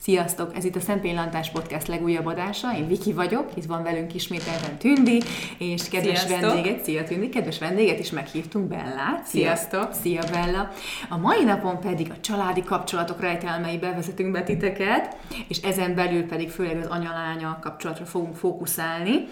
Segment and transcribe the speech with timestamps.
[0.00, 0.56] Sziasztok!
[0.56, 2.76] Ez itt a Szempillantás Podcast legújabb adása.
[2.76, 5.22] Én Viki vagyok, itt van velünk ismételten Tündi,
[5.58, 6.52] és kedves Sziasztok!
[6.52, 9.24] vendéget, szia Tündi, kedves vendéget is meghívtunk, Bellát.
[9.24, 9.40] Szia.
[9.40, 9.92] Sziasztok!
[9.92, 10.70] Szia Bella!
[11.08, 15.16] A mai napon pedig a családi kapcsolatok rejtelmeibe vezetünk be titeket,
[15.48, 19.26] és ezen belül pedig főleg az anya-lánya kapcsolatra fogunk fókuszálni.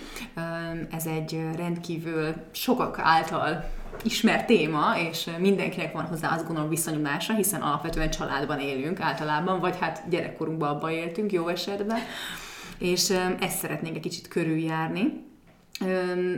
[0.90, 3.64] Ez egy rendkívül sokak által
[4.04, 9.76] ismert téma, és mindenkinek van hozzá azt gondolom viszonyulása, hiszen alapvetően családban élünk általában, vagy
[9.80, 11.98] hát gyerekkorunkban abban éltünk jó esetben,
[12.78, 15.25] és ezt szeretnénk egy kicsit körüljárni.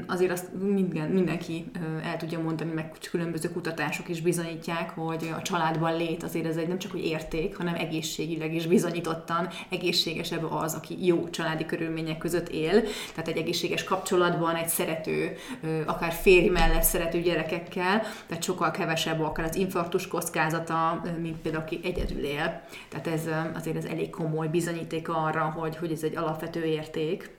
[0.06, 1.70] Azért azt minden, mindenki
[2.02, 6.68] el tudja mondani, meg különböző kutatások is bizonyítják, hogy a családban lét azért ez egy
[6.68, 12.48] nem csak hogy érték, hanem egészségileg is bizonyítottan egészségesebb az, aki jó családi körülmények között
[12.48, 12.82] él.
[13.14, 15.36] Tehát egy egészséges kapcsolatban, egy szerető,
[15.86, 21.80] akár férj mellett szerető gyerekekkel, tehát sokkal kevesebb akár az infarktus kockázata, mint például aki
[21.82, 22.62] egyedül él.
[22.88, 23.22] Tehát ez
[23.54, 27.36] azért ez elég komoly bizonyíték arra, hogy, hogy ez egy alapvető érték.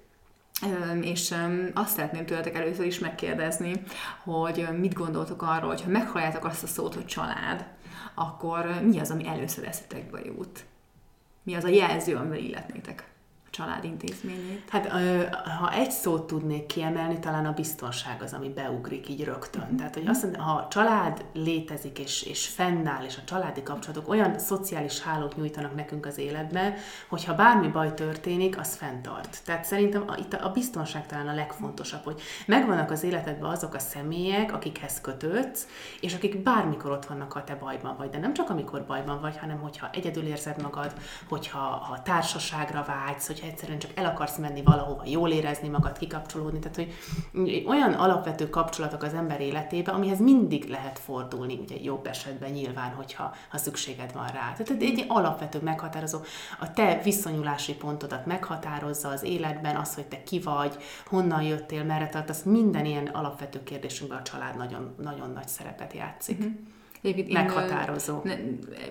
[1.02, 1.36] És
[1.74, 3.82] azt szeretném tőletek először is megkérdezni,
[4.24, 7.66] hogy mit gondoltok arról, hogy ha meghalljátok azt a szót, hogy család,
[8.14, 10.66] akkor mi az, ami először eszetekbe jut?
[11.44, 13.08] Mi az a jelző, amivel illetnétek
[13.52, 14.70] a család intézményét?
[14.70, 14.88] Hát
[15.60, 19.76] ha egy szót tudnék kiemelni, talán a biztonság az, ami beugrik így rögtön.
[19.78, 24.10] Tehát, hogy azt mondja, ha a család létezik és, és fennáll, és a családi kapcsolatok
[24.10, 26.74] olyan szociális hálót nyújtanak nekünk az életbe,
[27.08, 29.38] hogyha bármi baj történik, az fenntart.
[29.46, 33.80] Tehát szerintem a, itt a biztonság talán a legfontosabb, hogy megvannak az életedben azok a
[33.80, 35.68] személyek, akikhez kötődsz,
[36.02, 38.10] és akik bármikor ott vannak, ha te bajban vagy.
[38.10, 40.94] De nem csak amikor bajban vagy, hanem hogyha egyedül érzed magad,
[41.30, 46.60] hogyha ha társaságra vágysz, hogyha egyszerűen csak el akarsz menni valahova, jól érezni magad, kikapcsolódni.
[46.60, 52.52] Tehát, hogy olyan alapvető kapcsolatok az ember életébe, amihez mindig lehet fordulni, ugye jobb esetben
[52.52, 54.54] nyilván, hogyha ha szükséged van rá.
[54.58, 56.20] Tehát egy alapvető meghatározó,
[56.60, 62.08] a te viszonyulási pontodat meghatározza az életben, az, hogy te ki vagy, honnan jöttél, merre
[62.08, 66.38] tartasz, minden ilyen alapvető kérdésünkben a család nagyon, nagyon nagy szerepet játszik.
[66.40, 66.54] Mm-hmm.
[67.02, 68.22] Egyébként én, Meghatározó.
[68.24, 68.36] Ne,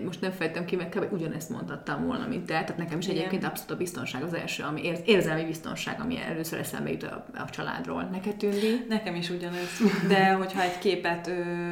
[0.05, 1.13] most nem fejtem ki, meg kb.
[1.13, 2.53] ugyanezt mondhattam volna, mint te.
[2.53, 3.17] Tehát nekem is Igen.
[3.17, 7.27] egyébként abszolút a biztonság az első, ami ér, érzelmi biztonság, ami először eszembe jut a,
[7.35, 8.03] a családról.
[8.03, 8.85] Neked tűndi?
[8.89, 11.23] Nekem is ugyanez, de hogyha egy képet,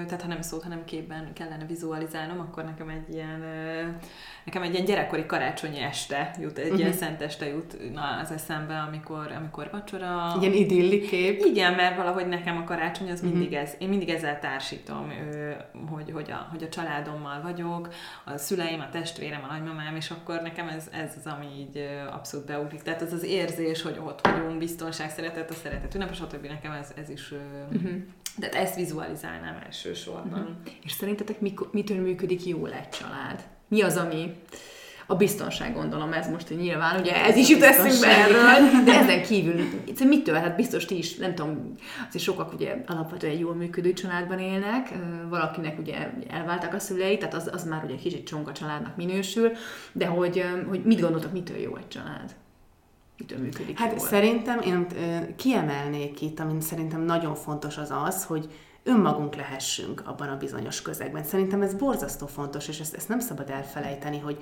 [0.06, 3.44] tehát ha nem szót, hanem képben kellene vizualizálnom, akkor nekem egy ilyen,
[4.44, 6.78] nekem egy ilyen gyerekkori karácsonyi este jut, egy uh-huh.
[6.78, 10.36] ilyen szent este jut na, az eszembe, amikor, amikor vacsora.
[10.40, 11.44] Ilyen idilli kép.
[11.44, 15.50] Igen, mert valahogy nekem a karácsony az mindig ez, én mindig ezzel társítom, ö,
[15.90, 17.88] hogy, hogy, a, hogy a családommal vagyok,
[18.24, 22.46] a szüleim, a testvérem, a nagymamám, és akkor nekem ez, ez az, ami így abszolút
[22.46, 22.82] beugrik.
[22.82, 26.46] Tehát az az érzés, hogy ott vagyunk, biztonság, szeretet, a szeretet, ünnep, stb.
[26.46, 27.32] nekem ez, ez is,
[27.72, 27.90] uh-huh.
[28.38, 30.40] de ezt vizualizálnám elsősorban.
[30.40, 30.56] Uh-huh.
[30.82, 33.44] És szerintetek mikor, mitől működik jól egy család?
[33.68, 34.42] Mi az, ami
[35.06, 39.22] a biztonság gondolom, ez most hogy nyilván, ugye ez is jut eszünkbe erről, de ezen
[39.22, 39.60] kívül
[40.04, 40.34] mitől?
[40.34, 41.72] Hát biztos ti is, nem tudom,
[42.08, 44.92] azért sokak ugye alapvetően jól működő családban élnek,
[45.28, 49.50] valakinek ugye elváltak a szülei, tehát az, az már ugye kicsit csonka családnak minősül,
[49.92, 52.34] de hogy, hogy mit gondoltok, mitől jó egy család?
[53.18, 53.98] Mitől működik Hát jól?
[53.98, 58.48] szerintem én ö, kiemelnék itt, amit szerintem nagyon fontos az az, hogy
[58.86, 61.24] önmagunk lehessünk abban a bizonyos közegben.
[61.24, 64.38] Szerintem ez borzasztó fontos, és ezt, ezt nem szabad elfelejteni, hogy,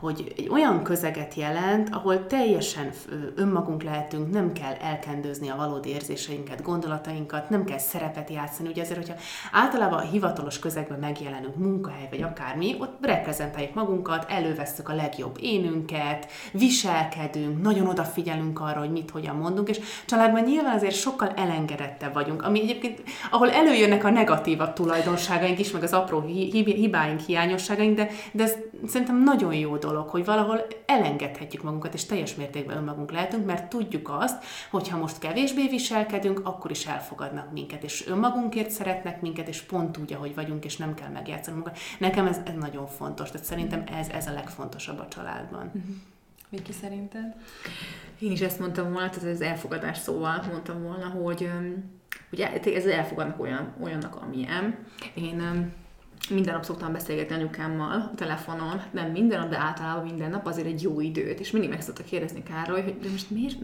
[0.00, 2.90] hogy egy olyan közeget jelent, ahol teljesen
[3.34, 8.68] önmagunk lehetünk, nem kell elkendőzni a valódi érzéseinket, gondolatainkat, nem kell szerepet játszani.
[8.68, 9.20] Ugye azért, hogyha
[9.52, 16.26] általában a hivatalos közegben megjelenünk, munkahely vagy akármi, ott reprezentáljuk magunkat, elővesszük a legjobb énünket,
[16.52, 22.42] viselkedünk, nagyon odafigyelünk arra, hogy mit, hogyan mondunk, és családban nyilván azért sokkal elengedettebb vagyunk,
[22.42, 27.96] ami egyébként, ahol előjönnek a negatívabb tulajdonságaink is, meg az apró hi- hi- hibáink, hiányosságaink,
[27.96, 28.54] de, de ez
[28.86, 34.08] szerintem nagyon jó dolog, hogy valahol elengedhetjük magunkat, és teljes mértékben önmagunk lehetünk, mert tudjuk
[34.20, 39.60] azt, hogy ha most kevésbé viselkedünk, akkor is elfogadnak minket, és önmagunkért szeretnek minket, és
[39.60, 41.80] pont úgy, ahogy vagyunk, és nem kell megjátszani magunkat.
[41.98, 45.72] Nekem ez, ez nagyon fontos, tehát szerintem ez, ez a legfontosabb a családban.
[46.48, 47.34] Viki szerinted?
[48.18, 51.50] Én is ezt mondtam volna, tehát az elfogadás szóval mondtam volna, hogy
[52.32, 54.76] ugye ez elfogadnak olyan, olyannak, amilyen.
[55.14, 55.72] Én
[56.30, 60.46] minden nap szoktam beszélgetni anyukámmal a telefonon, hát nem minden nap, de általában minden nap
[60.46, 63.56] azért egy jó időt, és mindig meg szoktak kérdezni Károly, hogy de most miért,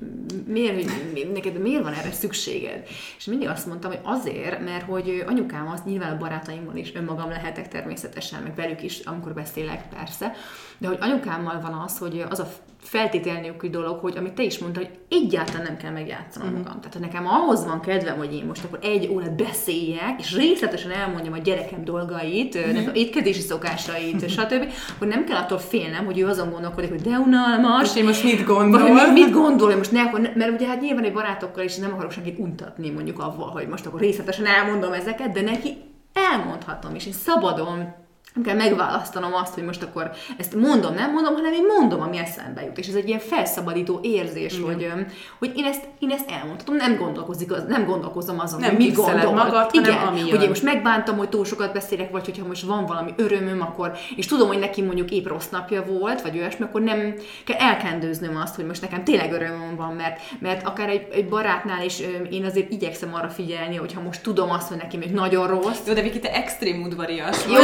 [0.46, 2.86] miért, hogy mi- neked miért van erre szükséged?
[3.16, 7.28] És mindig azt mondtam, hogy azért, mert hogy anyukám az nyilván a barátaimmal is önmagam
[7.28, 10.32] lehetek természetesen, meg velük is, amikor beszélek persze,
[10.78, 12.48] de hogy anyukámmal van az, hogy az a
[12.86, 16.64] feltétel nélküli dolog, hogy amit te is mondtad, hogy egyáltalán nem kell megjátszanom uh-huh.
[16.64, 16.80] magam.
[16.80, 21.32] Tehát nekem ahhoz van kedvem, hogy én most akkor egy órát beszéljek, és részletesen elmondjam
[21.32, 22.96] a gyerekem dolgait, uh-huh.
[22.96, 27.90] étkezési szokásait, stb., hogy nem kell attól félnem, hogy ő azon gondolkodik, hogy de unalmas.
[27.90, 28.80] És én most mit gondol?
[28.80, 31.76] Vagy mit, mit gondol, hogy most ne, akkor, mert ugye hát nyilván egy barátokkal is
[31.76, 35.76] nem akarok senkit untatni mondjuk avval, hogy most akkor részletesen elmondom ezeket, de neki
[36.12, 38.04] elmondhatom, és én szabadon
[38.36, 42.18] nem kell megválasztanom azt, hogy most akkor ezt mondom, nem mondom, hanem én mondom, ami
[42.18, 42.78] eszembe jut.
[42.78, 44.64] És ez egy ilyen felszabadító érzés, Igen.
[44.64, 45.06] hogy,
[45.38, 48.94] hogy én, ezt, én ezt elmondhatom, nem, gondolkozik, az, nem gondolkozom azon, nem hogy mit
[48.94, 49.32] gondol.
[49.32, 52.62] magad, Igen, hanem ami hogy én most megbántam, hogy túl sokat beszélek, vagy hogyha most
[52.62, 56.64] van valami örömöm, akkor, és tudom, hogy neki mondjuk épp rossz napja volt, vagy olyasmi,
[56.64, 61.06] akkor nem kell elkendőznöm azt, hogy most nekem tényleg örömöm van, mert, mert akár egy,
[61.12, 62.00] egy barátnál is
[62.30, 65.78] én azért igyekszem arra figyelni, hogyha most tudom azt, hogy neki még nagyon rossz.
[65.86, 67.54] Jó, de Viki, te extrém udvarias Jó,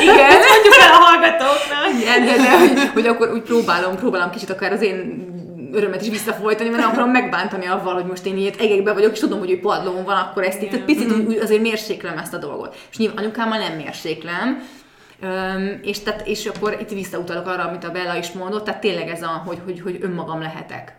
[0.00, 2.00] igen, mondjuk el a hallgatóknak.
[2.00, 5.26] Igen, de, de hogy, hogy akkor úgy próbálom, próbálom kicsit akár az én
[5.72, 9.18] örömet is visszafolytani, mert nem akarom megbántani avval, hogy most én ilyet egekbe vagyok, és
[9.18, 12.38] tudom, hogy ő padlón van, akkor ezt itt, tehát picit úgy, azért mérséklem ezt a
[12.38, 12.76] dolgot.
[12.90, 14.62] És nyilván anyukámmal nem mérséklem,
[15.20, 19.08] Öm, és, tehát, és akkor itt visszautalok arra, amit a Bella is mondott, tehát tényleg
[19.08, 20.96] ez a, hogy, hogy, hogy önmagam lehetek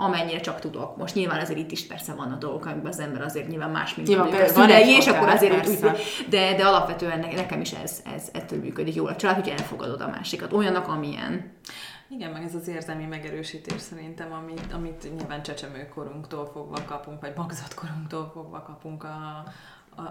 [0.00, 0.96] amennyire csak tudok.
[0.96, 3.94] Most nyilván azért itt is persze van a dolgok, amiben az ember azért nyilván más,
[3.94, 5.98] mint nyilván, a szülei, és akkor azért úgy, úgy,
[6.28, 10.08] de, de alapvetően nekem is ez, ez ettől működik jól a család, hogy elfogadod a
[10.08, 11.52] másikat, olyannak, amilyen.
[12.08, 18.30] Igen, meg ez az érzelmi megerősítés szerintem, amit, amit nyilván csecsemőkorunktól fogva kapunk, vagy magzatkorunktól
[18.34, 19.44] fogva kapunk a,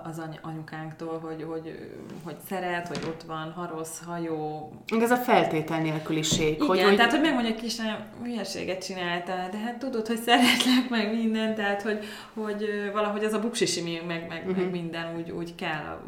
[0.04, 1.90] az any- anyukánktól, hogy, hogy,
[2.24, 4.72] hogy szeret, hogy ott van, ha rossz, ha jó.
[5.02, 6.54] Ez a feltétel nélküliség.
[6.54, 6.96] Igen, hogy, hogy...
[6.96, 11.81] tehát hogy megmondja, hogy kisem, hülyeséget csináltál, de hát tudod, hogy szeretlek meg minden, tehát
[11.81, 14.56] hogy, hogy valahogy az a buksisimi meg, meg, uh-huh.
[14.56, 14.74] meg mhm.
[14.74, 16.00] minden úgy, úgy kell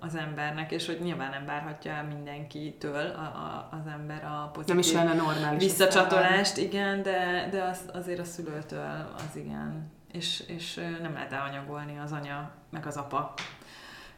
[0.00, 4.74] az embernek, és hogy nyilván nem várhatja el mindenkitől a, a, az ember a pozitív
[4.74, 10.44] nem is lenne normális visszacsatolást, igen, de, de az, azért a szülőtől az igen és,
[10.46, 13.34] és nem lehet elanyagolni az anya meg az apa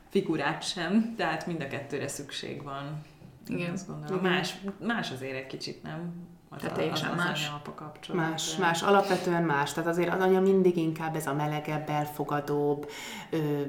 [0.08, 3.02] figurát sem, tehát mind a kettőre szükség van.
[3.46, 3.72] Igen.
[3.72, 4.18] Azt gondolom.
[4.18, 4.32] Igen.
[4.32, 6.26] Más, más azért egy kicsit, nem?
[6.48, 7.52] Az, tehát teljesen az, az más.
[7.74, 8.30] Kapcsolat.
[8.30, 8.62] Más, de...
[8.62, 9.72] más, alapvetően más.
[9.72, 12.90] Tehát azért az anya mindig inkább ez a melegebb, elfogadóbb,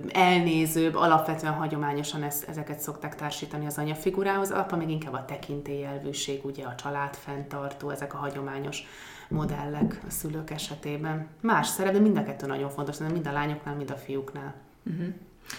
[0.09, 6.45] elnézőbb, alapvetően hagyományosan ezt, ezeket szokták társítani az anya figurához, apa még inkább a tekintélyelvűség,
[6.45, 8.83] ugye a család fenntartó, ezek a hagyományos
[9.29, 11.27] modellek a szülők esetében.
[11.41, 14.53] Más szerep, de mind a kettő nagyon fontos, mind a lányoknál, mind a fiúknál.
[14.85, 15.07] Uh-huh.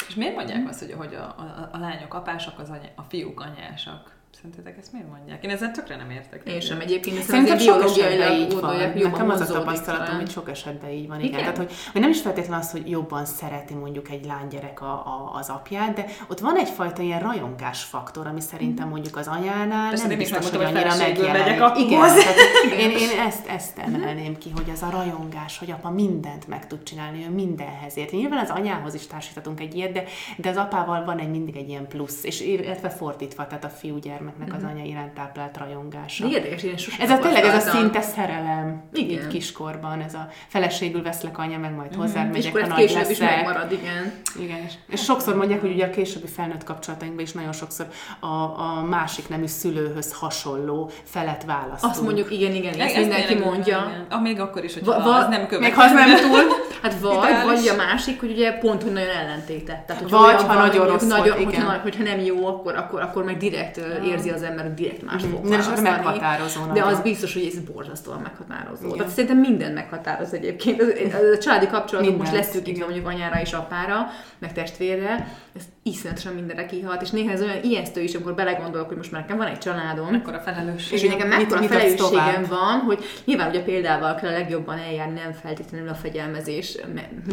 [0.09, 3.41] És miért mondják azt, hogy, hogy a, a, a lányok apásak, az anya, a fiúk
[3.41, 4.19] anyásak?
[4.37, 5.45] Szerintetek ezt miért mondják?
[5.45, 6.43] Én ezzel tökre nem értek.
[6.45, 8.77] Én sem egyébként, szerintem sok esetben így van.
[8.95, 11.19] Nekem az a tapasztalatom, hogy sok esetben így van.
[11.19, 11.31] Igen.
[11.31, 11.41] igen.
[11.41, 15.31] Tehát, hogy, hogy nem is feltétlenül az, hogy jobban szereti mondjuk egy lánygyerek a, a,
[15.35, 18.95] az apját, de ott van egyfajta ilyen rajongás faktor, ami szerintem mhm.
[18.95, 21.79] mondjuk az anyánál Persze, nem biztos, hogy annyira megjelenik.
[21.79, 22.37] Igen, tehát
[22.81, 26.83] én, én ezt, ezt emelném ki, hogy az a rajongás, hogy apa mindent meg tud
[26.83, 28.11] csinálni, ő mindenhez ért.
[28.11, 30.05] Nyilván az anyához is társítatunk egy ilyet, de,
[30.37, 33.99] de az apával van egy mindig egy ilyen plusz, és illetve fordítva, tehát a fiú
[33.99, 34.71] gyermek gyermeknek az mhm.
[34.71, 36.27] anya iránt táplált rajongása.
[36.29, 39.11] Érdekes, én Ez a tényleg ez a szinte szerelem igen.
[39.11, 42.01] így kiskorban, ez a feleségül veszlek anya, meg majd mhm.
[42.01, 43.11] hozzá megyek, ha nagy leszek.
[43.11, 44.13] is megmarad, igen.
[44.41, 44.59] igen.
[44.67, 47.87] És, és sokszor mondják, hogy ugye a későbbi felnőtt kapcsolatainkban is nagyon sokszor
[48.21, 51.93] a, a másik nemű szülőhöz hasonló felet választunk.
[51.93, 54.07] Azt mondjuk, igen, igen, ezt mindenki mondja.
[54.09, 55.61] Ah, még akkor is, hogy va, va, az nem következik.
[55.61, 56.69] Még ha az nem túl.
[56.83, 59.85] Hát vagy, vagy a másik, hogy ugye pont, hogy nagyon ellentéte.
[59.87, 63.37] Tehát, hogy vagy, ha nagyon rossz nagyon, hogyha, hogyha, nem jó, akkor, akkor, akkor meg
[63.37, 63.81] direkt
[64.11, 66.61] érzi az ember, hogy direkt más fog Nem, és meghatározó.
[66.73, 68.85] De az biztos, hogy ez borzasztóan meghatározó.
[68.85, 68.97] Igen.
[68.97, 70.81] Tehát szerintem minden meghatároz egyébként.
[71.15, 74.07] A családi kapcsolatok most leszünk itt mondjuk anyára és apára,
[74.39, 78.97] meg testvérre, ez iszonyatosan mindenre kihat, és néha ez olyan ijesztő is, amikor belegondolok, hogy
[78.97, 80.07] most már nekem van egy családom.
[80.11, 80.93] Mekkora felelősség.
[80.93, 85.33] És hogy nekem mekkora felelősségem van, hogy nyilván ugye példával kell a legjobban eljárni, nem
[85.33, 86.79] feltétlenül a fegyelmezés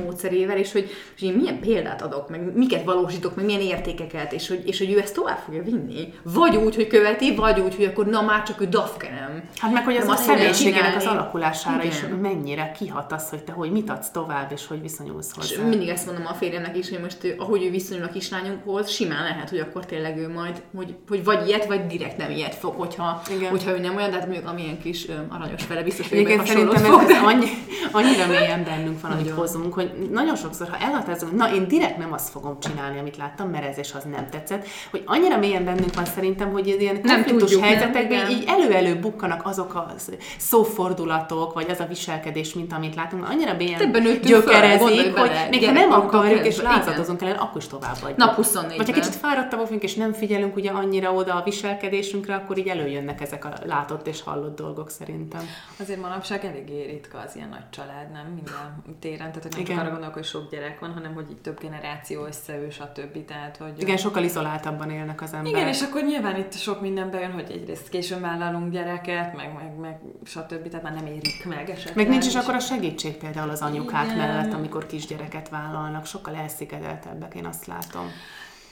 [0.03, 0.89] módszerével, és hogy,
[1.19, 4.91] hogy én milyen példát adok, meg miket valósítok, meg milyen értékeket, és hogy, és hogy
[4.91, 6.13] ő ezt tovább fogja vinni.
[6.23, 9.43] Vagy úgy, hogy követi, vagy úgy, hogy akkor na már csak ő dafkenem.
[9.55, 11.87] Hát meg hogy az a személyiségének az alakulására Igen.
[11.91, 15.53] is mennyire kihat az, hogy te hogy mit adsz tovább, és hogy viszonyulsz hozzá.
[15.53, 19.23] És mindig ezt mondom a férjemnek is, hogy most ahogy ő viszonyul a kislányunkhoz, simán
[19.23, 22.73] lehet, hogy akkor tényleg ő majd, hogy, hogy vagy ilyet, vagy direkt nem ilyet fog,
[22.77, 23.49] hogyha, Igen.
[23.49, 26.83] hogyha ő nem olyan, de hát mondjuk amilyen kis aranyos fele biztos, hogy Igen, szerintem
[26.83, 27.45] fog, ez, ez annyi,
[27.91, 32.13] annyira mélyen bennünk van, amit hozunk, hogy nagyon sokszor, ha elhatározunk, na én direkt nem
[32.13, 35.95] azt fogom csinálni, amit láttam, mert ez és az nem tetszett, hogy annyira mélyen bennünk
[35.95, 39.93] van szerintem, hogy ilyen nem tudjuk, helyzetekben nem, így elő-elő bukkanak azok a
[40.37, 43.91] szófordulatok, vagy az a viselkedés, mint amit látunk, annyira mélyen
[44.21, 48.13] gyökerezik, hogy még ha nem akarjuk, és lázadozunk ellen, akkor is tovább vagy.
[48.15, 51.43] Na nap 24 Vagy ha kicsit fáradtabb vagyunk, és nem figyelünk ugye annyira oda a
[51.43, 55.41] viselkedésünkre, akkor így előjönnek ezek a látott és hallott dolgok szerintem.
[55.79, 58.25] Azért manapság eléggé ritka az ilyen nagy család, nem?
[58.25, 61.41] Minden téren, tehát hogy nem csak arra gondolok, hogy sok gyerek van, hanem hogy így
[61.41, 63.25] több generáció összeül, stb.
[63.25, 65.57] Tehát, hogy Igen, sokkal izoláltabban élnek az emberek.
[65.57, 69.79] Igen, és akkor nyilván itt sok minden bejön, hogy egyrészt későn vállalunk gyereket, meg, meg,
[69.79, 70.67] meg stb.
[70.67, 71.95] Tehát már nem érik meg esetleg.
[71.95, 74.17] Meg nincs is akkor a segítség például az anyukák Igen.
[74.17, 76.05] mellett, amikor kisgyereket vállalnak.
[76.05, 78.11] Sokkal elszigeteltebbek, én azt látom.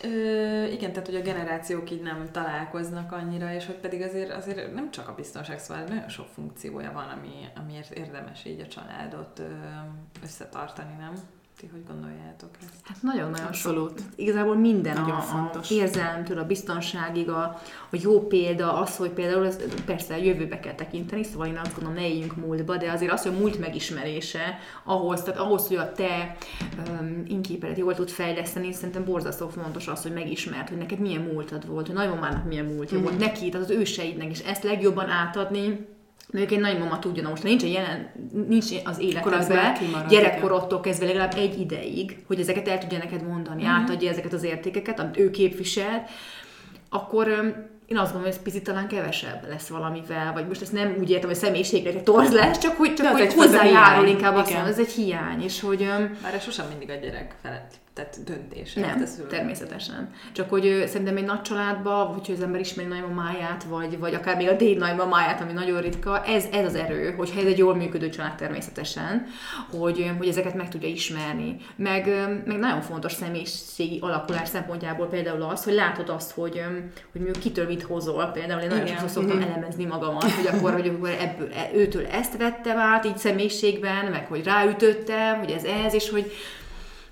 [0.03, 4.73] Ö, igen, tehát hogy a generációk így nem találkoznak annyira, és hogy pedig azért, azért
[4.73, 9.41] nem csak a biztonság, szóval nagyon sok funkciója van, ami, amiért érdemes így a családot
[10.23, 11.13] összetartani, nem?
[11.59, 12.73] Ti hogy gondoljátok ezt?
[12.83, 13.99] Hát nagyon-nagyon Abszolút.
[13.99, 14.07] Sok.
[14.15, 15.71] Igazából minden nagyon a, fontos.
[15.71, 17.41] a érzelemtől, a biztonságig, a,
[17.91, 21.75] a jó példa, az, hogy például ez, persze a jövőbe kell tekinteni, szóval én azt
[21.75, 25.77] gondolom, ne éljünk múltba, de azért az, hogy a múlt megismerése, ahhoz, tehát ahhoz, hogy
[25.77, 26.35] a te
[26.87, 31.67] um, inképeret jól tud fejleszteni, szerintem borzasztó fontos az, hogy megismert, hogy neked milyen múltad
[31.67, 33.01] volt, hogy nagymamának milyen múltja mm.
[33.01, 35.94] volt, neki, tehát az őseidnek, és ezt legjobban átadni,
[36.31, 38.11] Mondjuk egy nagymama tudja, na most nincs, jelen,
[38.47, 39.75] nincs az életedben,
[40.09, 43.71] gyerekkorodtól kezdve legalább egy ideig, hogy ezeket el tudja neked mondani, mm-hmm.
[43.71, 46.05] átadja ezeket az értékeket, amit ő képvisel,
[46.89, 47.27] akkor
[47.85, 51.09] én azt gondolom, hogy ez picit talán kevesebb lesz valamivel, vagy most ezt nem úgy
[51.09, 54.91] értem, hogy személyiségre torz lesz, csak hogy, csak hogy hozzájárul inkább azt mondom, ez egy
[54.91, 55.87] hiány, és hogy...
[56.21, 58.73] Bár sosem mindig a gyerek felett tehát döntés.
[58.73, 60.13] Nem, természetesen.
[60.31, 64.47] Csak hogy szerintem egy nagy családban, hogyha az ember ismeri nagymamáját, vagy, vagy akár még
[64.47, 68.09] a déd nagymamáját, ami nagyon ritka, ez, ez az erő, hogyha ez egy jól működő
[68.09, 69.25] család természetesen,
[69.79, 71.57] hogy, hogy ezeket meg tudja ismerni.
[71.75, 72.07] Meg,
[72.45, 76.61] meg nagyon fontos személyiségi alakulás szempontjából például az, hogy látod azt, hogy,
[77.11, 78.25] hogy mi kitől mit hozol.
[78.25, 79.49] Például én nagyon sokszor szoktam mm-hmm.
[79.51, 84.27] elemezni magamat, hogy akkor, hogy akkor ebből, e, őtől ezt vettem át így személyiségben, meg
[84.27, 86.31] hogy ráütöttem, hogy ez ez, és hogy,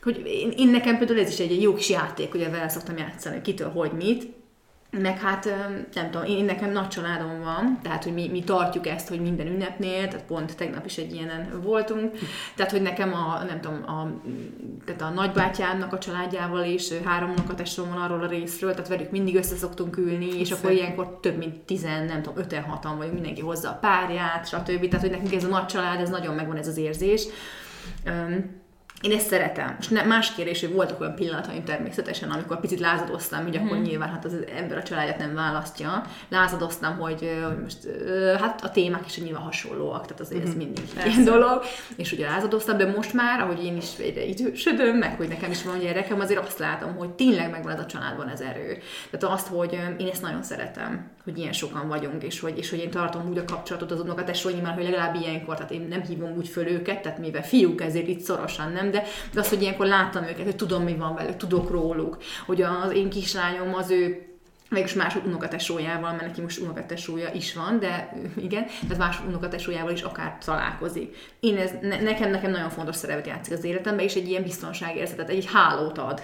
[0.04, 2.98] hogy én, én nekem például ez is egy, egy jó kis játék, ugye vele szoktam
[2.98, 4.34] játszani, kitől hogy mit,
[5.02, 5.50] meg hát
[5.94, 9.48] nem tudom, én nekem nagy családom van, tehát hogy mi, mi tartjuk ezt, hogy minden
[9.48, 12.18] ünnepnél, tehát pont tegnap is egy ilyenen voltunk,
[12.56, 14.12] tehát hogy nekem a, nem tudom, a,
[14.86, 19.36] tehát a nagybátyámnak a családjával is, három unokatestrom van arról a részről, tehát velük mindig
[19.36, 23.42] össze szoktunk ülni, és akkor ilyenkor több mint tizen, nem tudom, öten, hatan vagy mindenki
[23.42, 24.88] hozza a párját, stb.
[24.88, 27.26] Tehát, hogy nekünk ez a nagy család, ez nagyon megvan ez az érzés.
[28.06, 28.62] Um,
[29.04, 29.76] én ezt szeretem.
[29.80, 33.82] És ne, más kérdés, hogy voltak olyan pillanataim természetesen, amikor picit lázadoztam, hogy akkor hmm.
[33.82, 36.06] nyilván hát az ember a családját nem választja.
[36.30, 37.78] Lázadoztam, hogy, hogy most
[38.40, 40.50] hát a témák is nyilván hasonlóak, tehát azért hmm.
[40.50, 40.66] ez mhm.
[40.66, 41.10] mindig Persze.
[41.10, 41.64] ilyen dolog.
[41.96, 45.64] És ugye lázadoztam, de most már, ahogy én is egyre idősödöm, meg hogy nekem is
[45.64, 48.78] van gyerekem, azért azt látom, hogy tényleg megvan ez a családban ez erő.
[49.12, 52.80] Tehát azt, hogy én ezt nagyon szeretem, hogy ilyen sokan vagyunk, és hogy, és hogy
[52.80, 56.48] én tartom úgy a kapcsolatot az unokatestvényimmel, hogy legalább ilyenkor, tehát én nem hívom úgy
[56.48, 59.03] föl őket, tehát mivel fiúk, ezért itt szorosan nem, de,
[59.34, 62.92] de az, hogy ilyenkor láttam őket, hogy tudom, mi van velük, tudok róluk, hogy az
[62.92, 64.27] én kislányom az ő
[64.70, 70.01] mégis más unokatesójával, mert neki most unokatesója is van, de igen, tehát más unokatesójával is
[70.01, 71.15] akár találkozik.
[71.39, 75.30] Én ez, ne, nekem, nekem nagyon fontos szerepet játszik az életemben, és egy ilyen biztonságérzetet,
[75.30, 76.22] egy hálót ad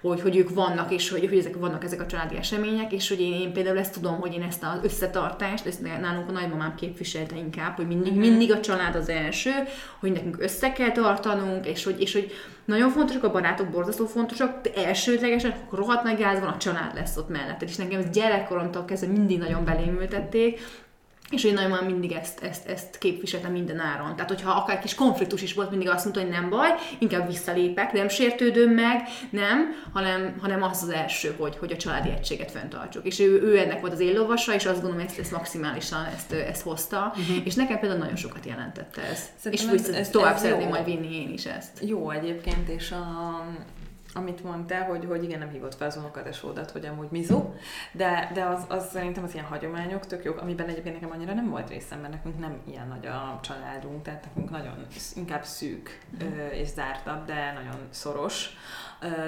[0.00, 3.20] hogy, hogy ők vannak, és hogy, hogy ezek vannak ezek a családi események, és hogy
[3.20, 7.36] én, én például ezt tudom, hogy én ezt az összetartást, ezt nálunk a nagymamám képviselte
[7.36, 8.20] inkább, hogy mindig, mhm.
[8.20, 9.50] mindig a család az első,
[9.98, 12.32] hogy nekünk össze kell tartanunk, és hogy, és hogy
[12.64, 17.16] nagyon fontosak a barátok, borzasztó fontosak, de elsődlegesen rohadt nagy gáz van, a család lesz
[17.16, 17.64] ott mellette.
[17.64, 20.60] És nekem ez gyerekkoromtól kezdve mindig nagyon belémültették,
[21.30, 24.14] és én nagyon mindig ezt, ezt, ezt képviseltem minden áron.
[24.14, 26.68] Tehát, hogyha akár kis konfliktus is volt, mindig azt mondta, hogy nem baj,
[26.98, 32.10] inkább visszalépek, nem sértődöm meg, nem, hanem, hanem az az első, hogy, hogy a családi
[32.10, 33.06] egységet fenntartsuk.
[33.06, 36.32] És ő, ő ennek volt az éllovasa, és azt gondolom, hogy ezt, ezt maximálisan ezt,
[36.32, 37.46] ezt hozta, uh-huh.
[37.46, 39.22] és nekem például nagyon sokat jelentette ez.
[39.36, 41.78] Szerintem és ez, ez, tovább ez szeretném majd vinni én is ezt.
[41.82, 43.44] Jó egyébként, és a,
[44.14, 47.54] amit mondtál, hogy, hogy igen, nem hívott fel az unokatesódat, hogy amúgy mizu,
[47.92, 51.50] de, de az, az szerintem az ilyen hagyományok tök jók, amiben egyébként nekem annyira nem
[51.50, 56.00] volt részem, mert nekünk nem ilyen nagy a családunk, tehát nekünk nagyon inkább szűk
[56.52, 58.50] és zártabb, de nagyon szoros.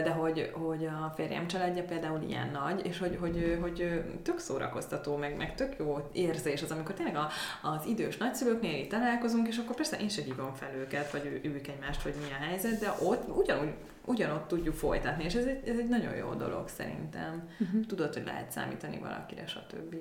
[0.05, 5.17] De hogy, hogy a férjem családja például ilyen nagy, és hogy, hogy, hogy tök szórakoztató,
[5.17, 7.29] meg, meg tök jó érzés az, amikor tényleg a,
[7.63, 11.67] az idős nagyszülőknél itt találkozunk, és akkor persze én se hívom fel őket, vagy ők
[11.67, 15.79] egymást, hogy mi a helyzet, de ott ugyanúgy ugyanott tudjuk folytatni, és ez egy, ez
[15.79, 17.49] egy nagyon jó dolog szerintem.
[17.61, 17.87] Uh-huh.
[17.87, 19.97] Tudod, hogy lehet számítani valakire, stb.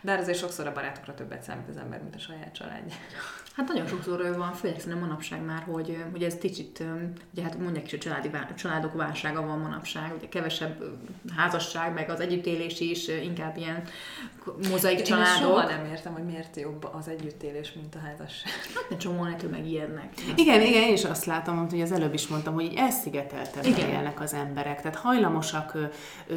[0.00, 2.94] De azért sokszor a barátokra többet számít az ember, mint a saját családja.
[3.58, 6.84] Hát nagyon sokszor van, főleg szerintem manapság már, hogy, hogy ez kicsit,
[7.32, 10.82] ugye hát mondják is, hogy családi, családok válsága van manapság, ugye kevesebb
[11.36, 13.82] házasság, meg az együttélés is inkább ilyen
[14.70, 15.40] mozaik családok.
[15.40, 18.52] Én soha nem értem, hogy miért jobb az együttélés, mint a házasság.
[18.74, 20.12] Hát egy csomóan ettől megijednek.
[20.36, 24.20] Igen, igen, én is azt látom, hogy az előbb is mondtam, hogy így elszigetelten élnek
[24.20, 25.84] az emberek, tehát hajlamosak, ö,
[26.26, 26.36] ö,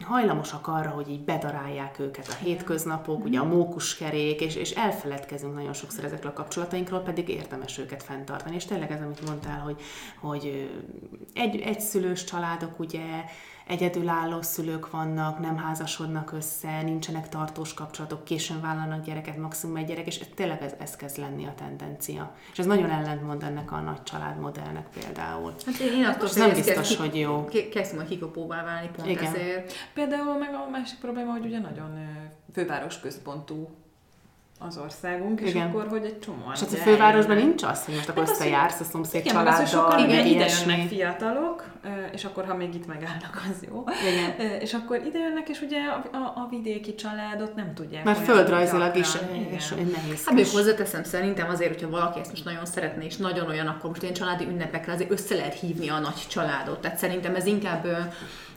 [0.00, 5.72] hajlamosak arra, hogy így bedarálják őket a hétköznapok, ugye a mókuskerék, és, és elfeledkezünk nagyon
[5.72, 8.54] sokszor ezekről a kapcsolatainkról, pedig érdemes őket fenntartani.
[8.54, 9.80] És tényleg ez, amit mondtál, hogy,
[10.20, 10.70] hogy
[11.34, 13.24] egy, egyszülős családok ugye
[13.66, 20.06] egyedülálló szülők vannak, nem házasodnak össze, nincsenek tartós kapcsolatok, későn vállalnak gyereket, maximum egy gyerek,
[20.06, 22.34] és tényleg ez, ez kezd lenni a tendencia.
[22.52, 25.54] És ez nagyon ellentmond ennek a nagy családmodellnek például.
[25.66, 27.48] Hát én attól nem biztos, hogy jó.
[27.72, 29.24] Kezd majd kikopóvá válni pont Igen.
[29.24, 29.72] ezért.
[29.94, 31.90] Például meg a másik probléma, hogy ugye nagyon
[32.52, 33.68] főváros központú
[34.58, 35.66] az országunk, és Igen.
[35.66, 36.50] akkor, hogy egy csomó.
[36.54, 39.54] És hát a fővárosban nincs az, hogy most akkor hát összejársz a szomszéd igen, családdal.
[39.54, 41.64] Igen, sokan igen, ide jönnek fiatalok,
[42.12, 43.84] és akkor, ha még itt megállnak, az jó.
[44.10, 44.60] Igen.
[44.60, 48.04] És akkor ide jönnek, és ugye a, a, a vidéki családot nem tudják.
[48.04, 49.08] Mert földrajzilag is,
[49.56, 50.24] is nehéz.
[50.24, 53.90] Hát még hozzáteszem, szerintem azért, hogyha valaki ezt most nagyon szeretné, és nagyon olyan, akkor
[53.90, 56.80] most ilyen családi ünnepekre azért össze lehet hívni a nagy családot.
[56.80, 57.86] Tehát szerintem ez inkább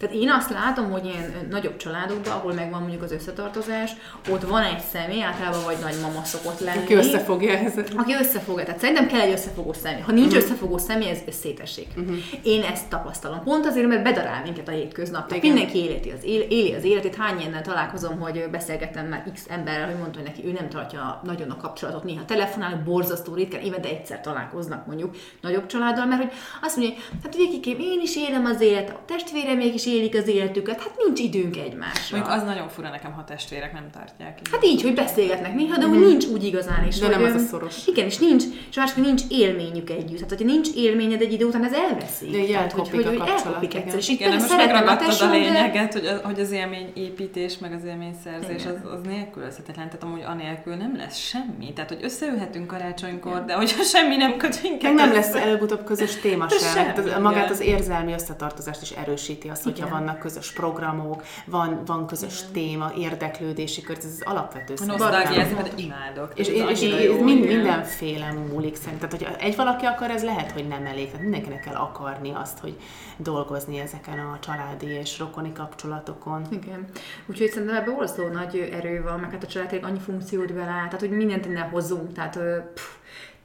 [0.01, 3.91] tehát én azt látom, hogy ilyen nagyobb családokban, ahol megvan mondjuk az összetartozás,
[4.29, 6.84] ott van egy személy, általában vagy nagymama szokott lenni.
[6.84, 7.93] Aki összefogja ezt.
[7.96, 8.65] Aki összefogja.
[8.65, 10.01] Tehát szerintem kell egy összefogó személy.
[10.01, 10.41] Ha nincs uh-huh.
[10.41, 11.88] összefogó személy, ez, ez szétesik.
[11.98, 12.15] Uh-huh.
[12.43, 13.43] Én ezt tapasztalom.
[13.43, 15.27] Pont azért, mert bedarál minket a hétköznap.
[15.27, 17.15] Tehát mindenki életi az, él, éli az életét.
[17.15, 21.22] Hány ilyennel találkozom, hogy beszélgettem már X emberrel, hogy mondta, hogy neki ő nem tartja
[21.24, 22.03] nagyon a kapcsolatot.
[22.03, 26.31] Néha telefonál, borzasztó ritkán, évente egyszer találkoznak mondjuk nagyobb családdal, mert hogy
[26.62, 30.81] azt mondja, hát kikém, én is élem az élet, a testvérem is élik az életüket,
[30.81, 32.17] hát nincs időnk egymásra.
[32.17, 34.39] Mondjuk az nagyon fura nekem, ha testvérek nem tartják.
[34.39, 34.48] Így.
[34.51, 35.89] Hát így, hogy beszélgetnek néha, de mm.
[35.89, 37.00] hogy nincs úgy igazán is.
[37.00, 37.88] De hogy, nem az a szoros.
[37.88, 40.15] Igen, és nincs, és másik, hogy nincs élményük együtt.
[40.15, 42.33] Tehát, hogyha nincs élményed egy idő után, ez elveszik.
[42.33, 43.98] Igen, Tehát, hogy, hogy, hogy elkopik egyszer.
[43.98, 49.00] És igen, most megragadtad a lényeget, hogy, hogy az élményépítés, meg az élményszerzés, az, az
[49.03, 49.86] nélkülözhetetlen.
[49.86, 51.74] Tehát amúgy anélkül nem lesz semmi.
[51.74, 54.93] Tehát, hogy összeülhetünk karácsonykor, de hogyha semmi nem köt minket.
[54.93, 56.86] nem lesz előbb-utóbb közös téma sem.
[56.86, 62.39] Hát magát az érzelmi összetartozást is erősíti azt, hogyha vannak közös programok, van, van közös
[62.39, 62.51] Igen.
[62.51, 66.31] téma, érdeklődési kör, ez az alapvető Nosztalgia, ezeket imádok.
[66.35, 69.09] És, és, és, és mind, mindenféle múlik szerintem.
[69.09, 71.05] Tehát, hogy egy valaki akar, ez lehet, hogy nem elég.
[71.05, 72.77] Tehát mindenkinek kell akarni azt, hogy
[73.17, 76.45] dolgozni ezeken a családi és rokoni kapcsolatokon.
[76.50, 76.85] Igen.
[77.25, 81.00] Úgyhogy szerintem ebben borzasztó nagy erő van, meg hát a család annyi funkciót vele, tehát
[81.00, 82.39] hogy mindent innen hozunk, tehát
[82.73, 82.83] pff,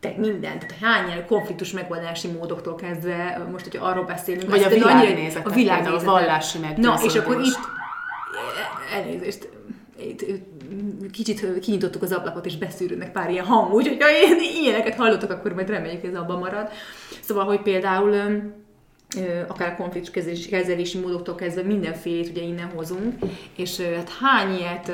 [0.00, 4.68] te mindent, tehát hány ilyen konfliktus megoldási módoktól kezdve, most, hogyha arról beszélünk, vagy a
[4.68, 7.58] világnézet, a világnézet, a vallási Na, és akkor itt,
[8.94, 9.48] elnézést,
[9.98, 10.24] itt,
[11.12, 14.08] kicsit kinyitottuk az ablakot, és beszűrődnek pár ilyen hang, úgyhogy ha
[14.62, 16.68] ilyeneket hallottak, akkor majd reméljük, hogy ez abban marad.
[17.20, 18.14] Szóval, hogy például
[19.48, 23.14] akár a konfliktus kezelési módoktól kezdve mindenfélét ugye innen hozunk,
[23.56, 24.92] és hát hány ilyet,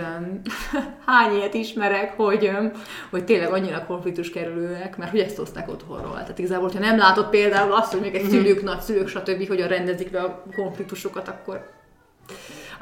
[1.07, 2.51] hány ilyet ismerek, hogy,
[3.11, 6.12] hogy tényleg annyira konfliktus kerülőek, mert hogy ezt hozták otthonról.
[6.12, 10.11] Tehát igazából, ha nem látod például azt, hogy még egy szülők, nagyszülők, stb., hogyan rendezik
[10.11, 11.70] be a konfliktusokat, akkor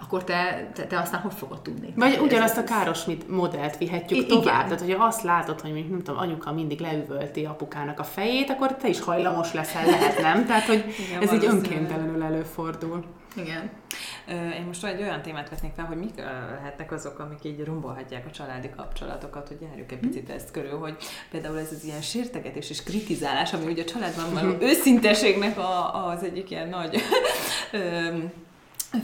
[0.02, 1.92] akkor te, te, te aztán hogy fogod tudni?
[1.96, 4.44] Vagy tehát, ugyanazt a káros modellt vihetjük I- tovább.
[4.44, 4.64] Igen.
[4.64, 8.88] Tehát, hogyha azt látod, hogy nem tudom, anyuka mindig leüvölti apukának a fejét, akkor te
[8.88, 10.46] is hajlamos leszel, lehet nem?
[10.46, 13.04] Tehát, hogy Igen, ez így önkéntelenül előfordul.
[13.36, 13.70] Igen.
[14.28, 16.16] Én most egy olyan témát vetnék fel, hogy mik
[16.54, 20.06] lehetnek azok, amik így rombolhatják a családi kapcsolatokat, hogy járjuk egy mhm.
[20.06, 20.96] picit ezt körül, hogy
[21.30, 26.22] például ez az ilyen sértegetés és kritizálás, ami ugye a családban való őszinteségnek a, az
[26.22, 27.02] egyik ilyen nagy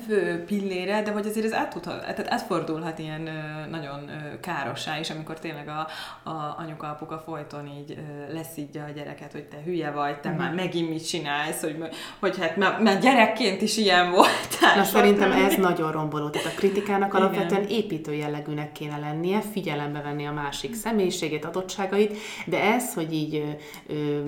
[0.06, 3.28] fő pillére, de hogy azért ez át tudhat, tehát átfordulhat ilyen
[3.70, 5.88] nagyon károsá is, amikor tényleg a,
[6.30, 7.98] a anyuka, apuka folyton így
[8.32, 10.36] leszídja a gyereket, hogy te hülye vagy, te mm.
[10.36, 11.76] már megint mit csinálsz, hogy,
[12.18, 14.76] hogy hát már, már gyerekként is ilyen voltál.
[14.76, 17.20] Na szerintem ez nagyon romboló, tehát a kritikának Igen.
[17.22, 23.34] alapvetően építő jellegűnek kéne lennie, figyelembe venni a másik személyiségét, adottságait, de ez, hogy így
[23.34, 24.20] ö, ö,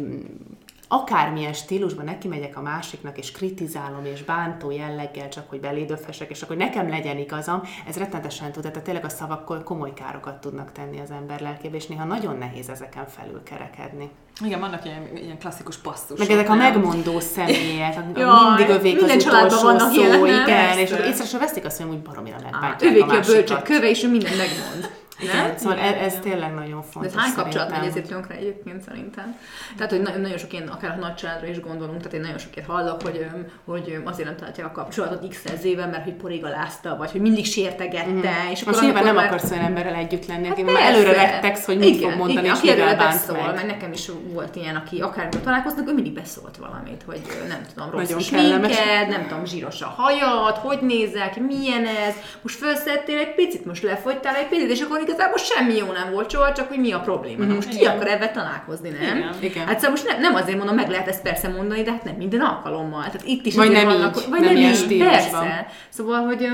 [0.88, 6.42] akármilyen stílusban neki megyek a másiknak, és kritizálom, és bántó jelleggel, csak hogy belédöfesek, és
[6.42, 11.00] akkor nekem legyen igazam, ez rettenetesen tud, tehát tényleg a szavakkal komoly károkat tudnak tenni
[11.00, 14.10] az ember lelkébe, és néha nagyon nehéz ezeken felül kerekedni.
[14.44, 16.18] Igen, vannak ilyen, ilyen klasszikus passzusok.
[16.18, 20.90] Meg ezek a megmondó személyek, mindig övék minden az utolsó vannak szó, ilyen, igen, és
[20.90, 24.36] észre sem veszik azt, hogy úgy baromira megbántják a, a bölcsek köve, és ő minden
[24.36, 24.90] megmond.
[25.20, 27.12] Igen, szóval ez, ez tényleg nagyon fontos.
[27.12, 27.88] De hány kapcsolat megy szerintem.
[27.88, 29.36] ezért tönkre egyébként szerintem?
[29.76, 32.38] Tehát, hogy na- nagyon sok ilyen, akár a nagy családra is gondolunk, tehát én nagyon
[32.38, 33.26] sokat hallok, hogy,
[33.64, 38.10] hogy azért nem tartják a kapcsolatot x éve, mert hogy porégalázta, vagy hogy mindig sértegette,
[38.10, 38.50] Mhm.
[38.50, 41.64] és Most nyilván nem már- akarsz olyan emberrel együtt lenni, Hát aki már előre rettegsz,
[41.64, 43.54] hogy mit fog mondani, igen, és aki mivel beszól, meg.
[43.54, 47.90] meg nekem is volt ilyen, aki akármikor találkoznak, ő mindig beszólt valamit, hogy nem tudom,
[47.90, 53.18] rossz Nagyon sminked, nem tudom, zsíros a hajad, hogy nézel ki, milyen ez, most felszettél
[53.18, 56.68] egy picit, most lefogytál egy picit, és akkor igazából semmi jó nem volt soha, csak
[56.68, 57.44] hogy mi a probléma.
[57.44, 57.94] Na most ki Igen.
[57.96, 59.16] akar ebben találkozni, nem?
[59.16, 59.34] Igen.
[59.40, 59.66] Igen.
[59.66, 62.14] Hát szóval most nem, nem azért mondom, meg lehet ezt persze mondani, de hát nem
[62.14, 63.02] minden alkalommal.
[63.02, 65.10] Tehát itt is Vagy nem vannak, így, vagy nem nem, így, stílusban.
[65.10, 65.66] persze.
[65.88, 66.48] Szóval, hogy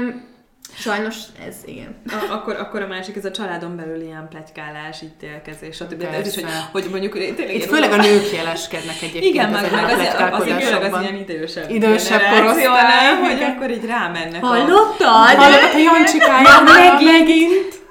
[0.78, 1.14] sajnos
[1.48, 1.96] ez, igen.
[2.06, 5.96] A- akkor, akkor a másik, ez a családon belül ilyen pletykálás, ítélkezés, stb.
[5.96, 9.72] De ez is, hogy, hogy mondjuk tényleg Itt főleg a nők jeleskednek egyébként igen, meg,
[9.72, 13.50] meg a azért, azért főleg az ilyen idősebb, Idősebb korosztály, hogy igen.
[13.50, 14.44] akkor így rámennek.
[14.44, 15.34] Hallottad?
[15.36, 17.12] Hallottad, hogy Jancsikája megint?
[17.12, 17.82] megint?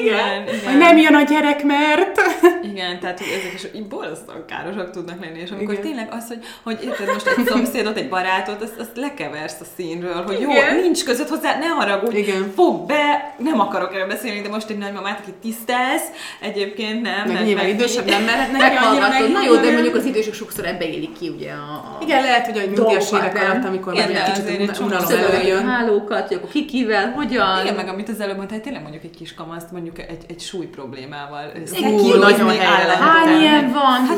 [0.00, 0.60] Igen, igen.
[0.64, 2.20] Hogy nem jön a gyerek, mert...
[2.62, 5.84] Igen, tehát hogy ezek is így borzasztóan károsak tudnak lenni, és amikor Igen.
[5.84, 10.22] tényleg az, hogy, hogy érted most egy szomszédot, egy barátot, azt, azt lekeversz a színről,
[10.22, 10.76] hogy jó, Igen.
[10.76, 12.52] nincs között hozzá, ne haragudj, Igen.
[12.54, 16.06] fog be, nem akarok erről beszélni, de most egy nagymamát, akit tisztelsz,
[16.40, 17.12] egyébként nem.
[17.26, 19.30] Meg mert- nyilván mert- idősebb nem mehetnek annyira Meghallgatod.
[19.32, 21.72] Na jó, de meg- mondjuk az idősök sokszor ebbe élik ki ugye a...
[21.74, 25.66] a Igen, lehet, hogy a nyugdíjas évek alatt, amikor Igen, már egy kicsit unalom előjön.
[25.68, 27.60] hálókat, hogy akkor ki kivel, hogyan.
[27.62, 30.40] Igen, meg amit az előbb mondtál, hogy tényleg mondjuk egy kis kamaszt mondjuk egy, egy
[30.40, 32.96] súly problémával Ú, nagyon állandóan.
[32.98, 33.61] Hány ilyen?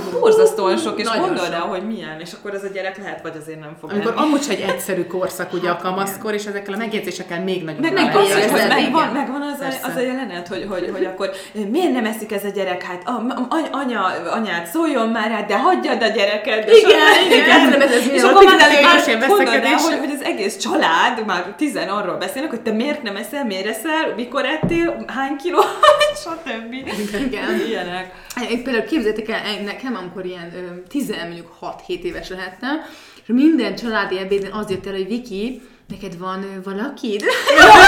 [0.02, 3.32] Hát borzasztóan sok, és gondold el, hogy milyen, és akkor az a gyerek lehet, vagy
[3.40, 7.42] azért nem fog Amikor amúgy egy egyszerű korszak ugye a kamaszkor, és ezekkel a megjegyzésekkel
[7.42, 8.50] még nagyobb Meg, meg, az, érzed.
[8.50, 9.12] hogy megvan, igen.
[9.12, 11.30] megvan az, a, az a jelenet, hogy, hogy, hogy akkor
[11.70, 12.82] miért nem eszik ez a gyerek?
[12.82, 16.64] Hát a, a, anya, anyát szóljon már rá, de hagyjad a gyereket.
[16.64, 19.82] De Igen, soha- igen, nem ez- ez És akkor már el, veszekedés.
[19.82, 23.66] hogy, hogy az egész család, már tizen arról beszélnek, hogy te miért nem eszel, miért
[23.66, 25.58] eszel, mikor ettél, hány kiló,
[26.24, 26.72] stb.
[27.26, 27.60] Igen.
[27.68, 28.14] Ilyenek.
[28.50, 29.40] Én például képzeljétek el,
[29.84, 32.80] nekem, amikor ilyen ö, 10, mondjuk 6-7 éves lehettem,
[33.22, 37.24] és minden családi ebéden az jött el, hogy Viki, neked van valakid?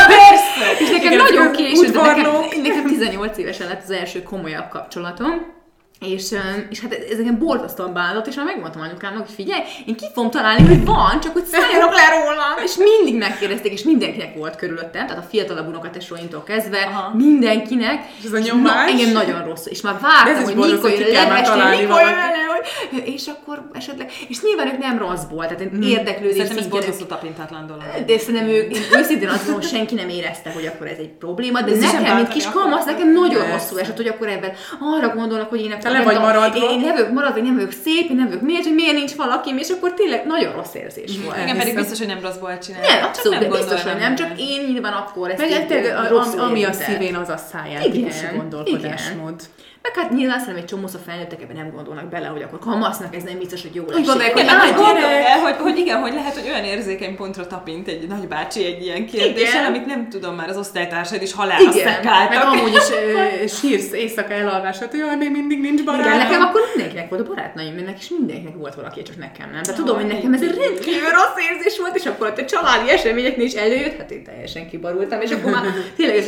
[0.06, 0.72] Persze!
[0.82, 4.68] És nekem Igen, nagyon az későn, de nekem, nekem 18 évesen lett az első komolyabb
[4.68, 5.54] kapcsolatom,
[6.00, 6.34] és,
[6.70, 10.30] és hát ez engem borzasztóan bántott, és már megmondtam anyukámnak, hogy figyelj, én ki fogom
[10.30, 12.54] találni, hogy van, csak hogy szálljanak le rólam.
[12.66, 17.16] És mindig megkérdezték, és mindenkinek volt körülöttem, tehát a fiatalabb unokatesóimtól kezdve, Aha.
[17.16, 18.06] mindenkinek.
[18.18, 18.72] És ez a nyomás?
[18.72, 19.66] Na, engem nagyon rossz.
[19.66, 22.45] És már vártam, hogy mikor jön találni mikor jön le.
[23.14, 24.10] És akkor esetleg...
[24.28, 27.82] És nyilván ők nem rosszból, tehát én érdeklődés Szerintem ez borzasztó tapintatlan dolog.
[28.06, 31.10] de szerintem ők, én őszintén azt mondom, hogy senki nem érezte, hogy akkor ez egy
[31.10, 35.14] probléma, de Ez nekem, mint kis kamasz, nekem nagyon rosszul esett, hogy akkor ebben arra
[35.14, 36.56] gondolnak, hogy én Te le vagy maradva.
[36.56, 38.96] Én, én nem vagyok maradva, én nem vagyok szép, én nem vagyok miért, hogy miért
[38.96, 41.36] nincs valakim, és akkor tényleg nagyon rossz érzés volt.
[41.42, 42.90] Igen, pedig biztos, hogy nem rosszból csinálják.
[42.90, 46.64] Nem, Csak abszolút, de biztos, gondolom hogy nem, csak én nyilván akkor ezt Meg ami
[46.64, 49.42] a szívén, az a száján Igen, gondolkodásmód.
[49.86, 53.22] Meg hát nyilván szerintem egy csomószor felnőttek ebben nem gondolnak bele, hogy akkor kamasznak ez
[53.22, 53.98] nem biztos, hogy jó lesz.
[53.98, 57.46] Úgy gondolják, Igen, hogy hát el, hogy, hogy igen, hogy lehet, hogy olyan érzékeny pontra
[57.46, 62.04] tapint egy nagybácsi egy ilyen kérdéssel, amit nem tudom már az osztálytársaid is halálra Igen,
[62.04, 66.06] Meg amúgy is ö, sírsz éjszaka elalvásod, hogy jaj, még mindig nincs barátom.
[66.06, 69.62] Igen, nekem akkor mindenkinek volt a barátnőimnek, és mindenkinek volt valaki, csak nekem nem.
[69.62, 72.90] De tudom, hogy nekem ez egy rendkívül rossz érzés volt, és akkor ott a családi
[72.90, 75.62] eseményeknél is előjött, hát én teljesen kibarultam, és akkor már
[75.96, 76.24] tényleg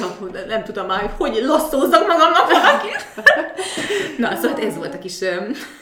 [0.49, 3.07] nem tudom már, hogy hogy lasszózzak magamnak valakit.
[4.19, 5.21] Na, szóval ez volt a kis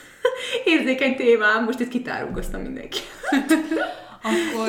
[0.65, 2.99] érzékeny témám, most itt kitárulkoztam mindenki.
[4.23, 4.69] Akkor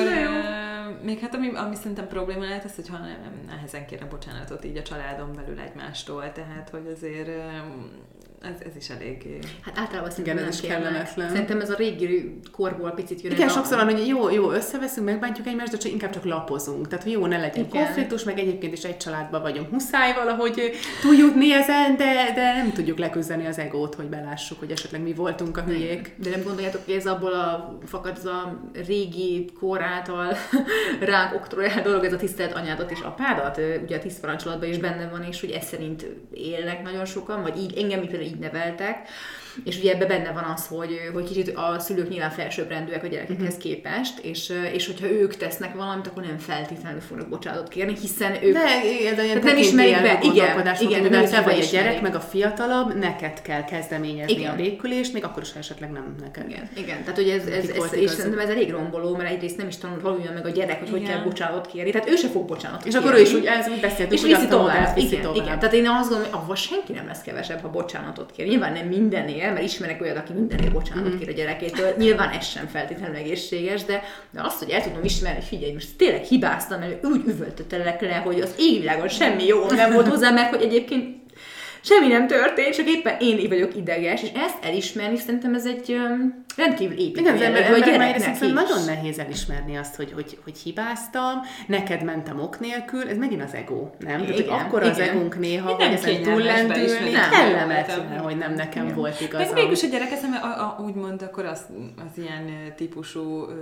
[1.02, 4.82] még hát ami, ami szerintem probléma lehet, az, hogyha nem, nehezen kérne bocsánatot így a
[4.82, 7.28] családon belül egymástól, tehát hogy azért
[8.42, 9.38] ez, ez is elég...
[9.60, 11.28] Hát általában szerintem ez nem is kellemetlen.
[11.28, 13.32] Szerintem ez a régi korból picit jön.
[13.32, 16.88] Igen, ez sokszor van, hogy jó, jó, összeveszünk, megbántjuk egymást, de csak inkább csak lapozunk.
[16.88, 17.84] Tehát, hogy jó, ne legyen Igen.
[17.84, 19.70] konfliktus, meg egyébként is egy családban vagyunk.
[19.70, 20.70] Muszáj valahogy
[21.00, 25.56] túljutni ezen, de, de nem tudjuk leküzdeni az egót, hogy belássuk, hogy esetleg mi voltunk
[25.56, 26.14] a hülyék.
[26.16, 30.36] De nem gondoljátok, hogy ez abból a fakad ez a régi kor által
[31.00, 35.08] ránk oktroyált dolog, ez a tisztelt anyádat és apádat, ugye a tiszt parancsolatban is benne
[35.08, 39.08] van, és hogy ez szerint élnek nagyon sokan, vagy így, engem például így neveltek,
[39.64, 43.52] és ugye ebben benne van az, hogy, hogy kicsit a szülők nyilván felsőbbrendűek a gyerekekhez
[43.52, 43.62] Mhm.
[43.62, 48.52] képest, és, és hogyha ők tesznek valamit, akkor nem feltétlenül fognak bocsánatot kérni, hiszen ők
[48.52, 48.60] De,
[49.00, 50.18] igen, de ilyen nem ismerik be.
[50.22, 54.52] Igen, igen, de te vagy a gyerek, meg a fiatalabb, neked kell kezdeményezni Igen.
[54.52, 56.44] a békülést, még akkor is, esetleg nem neked.
[56.48, 56.98] Igen, igen.
[57.00, 60.00] Tehát, hogy ez, ez, ez, és szerintem ez elég romboló, mert egyrészt nem is tanul,
[60.02, 61.12] tanulja meg a gyerek, hogy hogy Igen.
[61.12, 61.90] kell bocsánatot kérni.
[61.90, 64.30] Tehát ő se fog bocsánatot És akkor ő is úgy, ez úgy beszéltünk, és hogy
[64.30, 64.96] viszi tovább.
[64.96, 65.58] Igen, igen.
[65.58, 68.46] Tehát én azt gondolom, hogy avval senki nem lesz kevesebb, ha bocsánatot kér.
[68.46, 68.86] Nyilván nem
[69.48, 71.18] mindennél, mert ismerek olyat, aki mindennél bocsánatot Mhm.
[71.18, 71.94] kér a gyerekétől.
[71.98, 75.88] Nyilván ez sem feltétlenül egészséges, de, de azt, hogy el tudom ismerni, hogy figyelj, most
[75.96, 80.50] tényleg hibáztam, mert úgy üvöltöttelek le, hogy az égvilágon semmi jó nem volt hozzá, mert
[80.54, 81.16] hogy egyébként
[81.80, 86.44] semmi nem történt, csak éppen én vagyok ideges, és ezt elismerni szerintem ez egy um,
[86.56, 92.02] rendkívül építő Igen, az ember, ember nagyon nehéz elismerni azt, hogy, hogy, hogy hibáztam, neked
[92.02, 93.90] mentem ok nélkül, ez megint az ego, nem?
[93.98, 95.08] Tehát, hogy Igen, akkor az igen.
[95.08, 98.96] egónk néha, Nem hogy ezen túllendülni, kellemetlen, hogy nem nekem Igen.
[98.96, 99.54] volt Meg igazam.
[99.54, 101.60] mégis a gyerek eszembe, a, a, úgymond akkor az,
[101.96, 103.54] az ilyen típusú ö,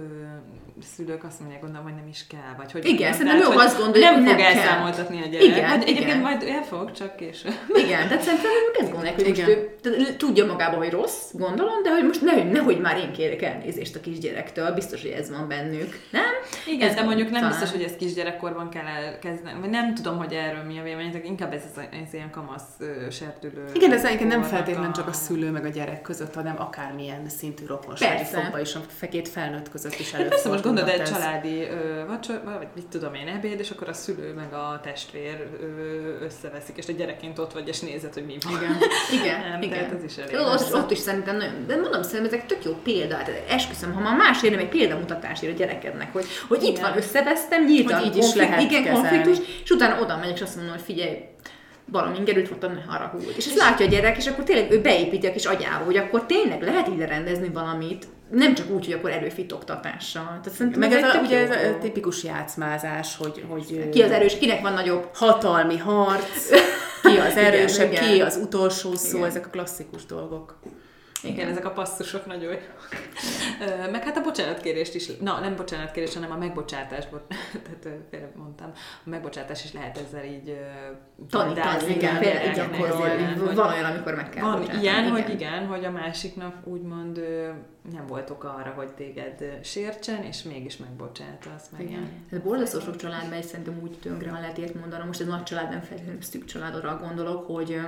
[0.94, 3.78] szülők azt mondják, gondolom, hogy nem is kell, vagy hogy Igen, Tehát, szerintem hogy azt
[3.78, 4.52] gondolják, nem fog nem kell.
[4.52, 5.46] elszámoltatni a gyerek.
[5.46, 6.18] Igen, egyébként igen.
[6.18, 7.52] majd el fog, csak később.
[7.74, 9.50] Igen, tehát szerintem ők ezt gondolják, hogy most Igen.
[9.50, 13.42] ő tehát tudja magába, hogy rossz, gondolom, de hogy most nehogy, nehogy már én kérek
[13.42, 16.22] elnézést a kisgyerektől, biztos, hogy ez van bennük, nem?
[16.66, 17.58] Igen, Ez de mondjuk nem talán.
[17.58, 21.52] biztos, hogy ezt kisgyerekkorban kell elkezdeni, vagy nem tudom, hogy erről mi a véleményetek, inkább
[21.52, 23.64] ez, ez, ez ilyen kamasz ö, serdülő.
[23.74, 27.28] Igen, ez egyébként nem feltétlenül a- csak a szülő meg a gyerek között, hanem akármilyen
[27.28, 28.40] szintű rokonsági Persze.
[28.40, 31.10] fokba is, a fekét felnőtt között is Hát persze, most gondolod egy ez.
[31.12, 35.46] családi ö, vacsor, vagy mit tudom én, ebéd, és akkor a szülő meg a testvér
[35.60, 38.52] ö, összeveszik, és a gyerekként ott vagy, és nézed, hogy mi van.
[38.52, 38.76] Igen.
[39.22, 39.78] Igen, Nem, igen.
[39.78, 40.72] tehát ez is elég Ott, rossz.
[40.72, 43.44] ott is szerintem nagyon, de mondom, szerintem ezek tök jó példák.
[43.48, 46.82] Esküszöm, ha már más érne, egy példamutatás ír a gyerekednek, hogy, hogy itt Igen.
[46.82, 50.56] van, összevesztem, nyíltan Hogy így is lehet igen, konfliktus, és utána oda megyek, és azt
[50.56, 51.18] mondom, hogy figyelj,
[51.92, 53.26] valami ingerült voltam, ne haragudj.
[53.36, 56.26] És ezt látja a gyerek, és akkor tényleg ő beépíti a kis agyába, hogy akkor
[56.26, 60.24] tényleg lehet ide rendezni valamit, nem csak úgy, hogy akkor erőfitoktatással.
[60.24, 64.10] Tehát szerintem Meg ez egy a, ugye ez a tipikus játszmázás, hogy, hogy Ki az
[64.10, 66.48] erős, kinek van nagyobb hatalmi harc,
[67.02, 68.04] ki az Igen, erősebb, igen.
[68.12, 69.28] ki az utolsó szó, Igen.
[69.28, 70.58] ezek a klasszikus dolgok.
[71.22, 72.58] Igen, ezek a passzusok nagyon jó.
[73.86, 77.26] Ö, Meg hát a bocsánatkérést is, na nem bocsánatkérés, hanem a megbocsátás, bo-
[77.82, 78.72] tehát félre mondtam,
[79.04, 80.56] a megbocsátás is lehet ezzel így
[81.30, 82.20] tanítani, igen,
[82.54, 83.22] gyakorolni.
[83.22, 86.54] igen, hogy- Van olyan, amikor meg kell Van bocsátani, ilyen, hogy igen, hogy a másiknak
[86.64, 87.20] úgymond
[87.92, 91.64] nem volt oka arra, hogy téged sértsen, és mégis megbocsátasz.
[91.76, 92.08] Meg Igen.
[92.30, 95.06] Ez borzasztó sok családban is szerintem úgy tönkre, ha lehet ilyet mondanom.
[95.06, 97.80] Most ez nagy család, nem feltétlenül szűk családra gondolok, hogy,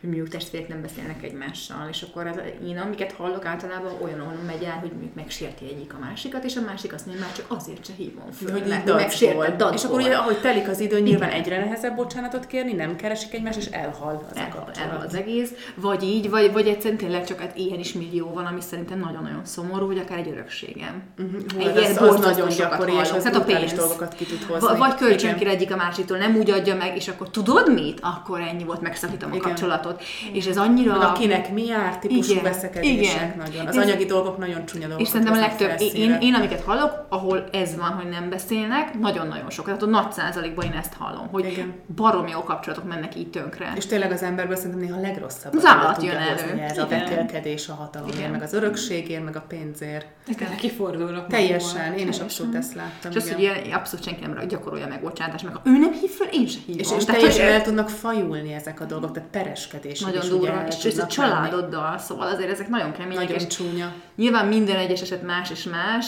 [0.00, 4.34] hogy mondjuk testvérek nem beszélnek egymással, és akkor az, én amiket hallok általában olyan, ahol
[4.46, 7.46] megy el, hogy mondjuk megsérti egyik a másikat, és a másik azt mondja, már csak
[7.48, 9.74] azért se hívom föl, Hogy mert megsértett.
[9.74, 13.58] És akkor ugye, ahogy telik az idő, nyilván egyre nehezebb bocsánatot kérni, nem keresik egymást,
[13.58, 17.56] és elhal az elhal, elhal az egész, vagy így, vagy, vagy egyszerűen tényleg csak hát
[17.56, 21.02] ilyen is millió van, ami szerintem nagyon-nagyon szomorú, hogy akár egy örökségem.
[21.16, 21.34] Mhm.
[21.54, 23.72] Hú, Egy hát az, az nagyon sokat gyakori, és az Tehát a pénz.
[23.72, 24.68] dolgokat ki tud hozni.
[24.68, 25.38] Va- vagy kölcsön Igen.
[25.38, 27.98] kér egyik a másiktól, nem úgy adja meg, és akkor tudod mit?
[28.02, 29.46] Akkor ennyi volt, megszakítom a Igen.
[29.46, 30.02] kapcsolatot.
[30.32, 30.98] És ez annyira...
[30.98, 33.34] Meg akinek mi jár, típusú Igen, veszekedések igen.
[33.38, 33.66] nagyon.
[33.66, 35.00] Az Ez- anyagi dolgok nagyon csúnya dolgok.
[35.06, 38.98] És szerintem a legtöbb, én, én, én, amiket hallok, ahol ez van, hogy nem beszélnek,
[38.98, 39.64] nagyon-nagyon sok.
[39.64, 41.74] Tehát a nagy százalékban én ezt hallom, hogy Igen.
[41.96, 43.72] baromi jó kapcsolatok mennek így tönkre.
[43.76, 45.52] És tényleg az emberből szerintem néha a legrosszabb.
[45.52, 46.60] Tudja jön elő.
[46.60, 46.98] Ez a Igen.
[47.00, 48.30] vetélkedés a hatalomért, Igen.
[48.30, 50.06] meg az örökségért, meg a pénzért.
[50.36, 51.26] Tényleg kifordulnak.
[51.26, 53.10] Teljesen, én is abszolút ezt láttam.
[53.10, 56.10] és az, hogy ilyen, abszolút senki nem gyakorolja meg bocsátást, meg ha ő nem hív
[56.10, 56.80] föl, én se hívom.
[56.80, 60.84] És, és Tehát, teljesen el tudnak fajulni ezek a dolgok, tehát pereskedés nagyon durva, és
[60.84, 63.92] ez a családoddal, szóval azért ezek nagyon kemények, és Nagyon csúnya.
[64.16, 66.06] Nyilván minden egyes eset más és más,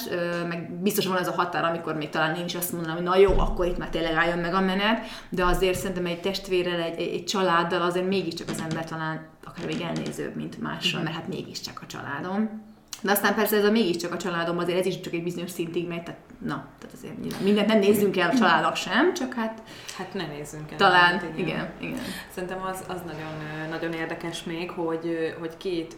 [0.49, 3.17] meg biztos van ez a határ, amikor még talán én is azt mondanám, hogy na
[3.17, 7.01] jó, akkor itt már tényleg álljon meg a menet, de azért szerintem egy testvérrel, egy,
[7.01, 11.81] egy, családdal azért mégiscsak az ember talán akár még elnézőbb, mint mással, mert hát mégiscsak
[11.83, 12.67] a családom.
[13.01, 15.89] De aztán persze ez a mégiscsak a családom, azért ez is csak egy bizonyos szintig
[15.89, 19.63] megy, tehát na, tehát azért nyilván mindent nem nézzünk el a családok sem, csak hát
[19.99, 20.77] Hát ne nézzünk el.
[20.77, 21.99] talán, Hát igen, igen.
[22.35, 25.97] Szerintem az, az nagyon, nagyon érdekes még, hogy, hogy két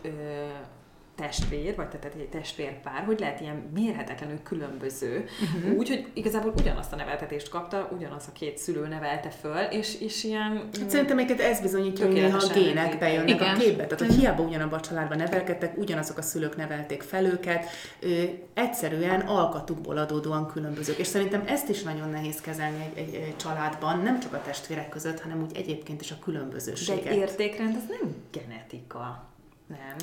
[1.21, 5.79] testvér, vagy tehát egy testvérpár, hogy lehet ilyen mérhetetlenül különböző, uh-huh.
[5.79, 10.25] úgy, hogy igazából ugyanazt a neveltetést kapta, ugyanaz a két szülő nevelte föl, és, és
[10.25, 10.69] ilyen...
[10.81, 13.55] Hát szerintem egyébként ez bizonyítja, hogy néha a gének bejönnek Igen.
[13.55, 13.87] a képbe.
[13.87, 17.67] Tehát, hogy hiába ugyanabban a családban nevelkedtek, ugyanazok a szülők nevelték fel őket,
[18.01, 18.23] ö,
[18.55, 20.99] egyszerűen alkatukból adódóan különbözők.
[20.99, 24.89] És szerintem ezt is nagyon nehéz kezelni egy, egy, egy családban, nem csak a testvérek
[24.89, 27.15] között, hanem úgy egyébként is a De egy különbözőséget.
[27.15, 29.29] értékrend, az nem genetika.
[29.67, 29.97] Nem.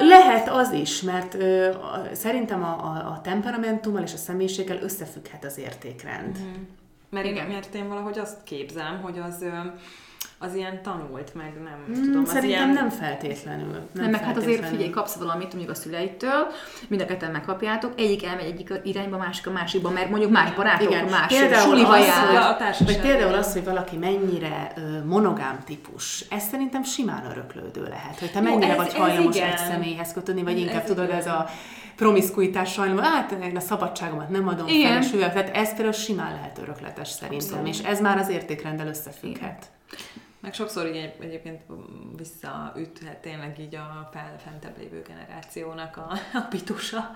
[0.00, 5.44] Lehet az is, mert ö, a, szerintem a, a, a temperamentummal és a személyiséggel összefügghet
[5.44, 6.38] az értékrend.
[7.10, 7.46] Mert én, Igen.
[7.46, 9.48] mert én valahogy azt képzelem, hogy az, ö,
[10.42, 12.68] az ilyen tanult, meg nem Mm, tudom, az Szerintem ilyen...
[12.68, 13.70] nem feltétlenül.
[13.72, 16.46] Nem, Nem, meg hát azért figyelj, kapsz valamit mondjuk a szüleitől,
[16.88, 20.90] mind a ketten megkapjátok, egyik elmegy egyik irányba, másik a másikba, mert mondjuk más barátok,
[20.90, 22.26] Igen, más például suliba az, jár.
[22.26, 22.86] hogy, a társaság.
[22.86, 28.30] vagy például az, hogy valaki mennyire ö, monogám típus, ez szerintem simán öröklődő lehet, hogy
[28.32, 31.18] te Jó, mennyire ez- vagy ez hajlamos egy személyhez kötődni, vagy Ez inkább tudod, igen.
[31.18, 31.46] ez a
[31.96, 34.92] promiszkuitás sajnálom, hát én a szabadságomat nem adom Igen.
[34.92, 35.30] fel, és hülye.
[35.30, 37.66] tehát ez például simán lehet örökletes szerintem, Abszolút.
[37.74, 39.66] és ez már az értékrenddel összefügghet.
[40.40, 41.62] Meg sokszor így egy, egyébként
[42.16, 47.10] visszaüthet tényleg így a fel, fentebb lévő generációnak a, a pitusa.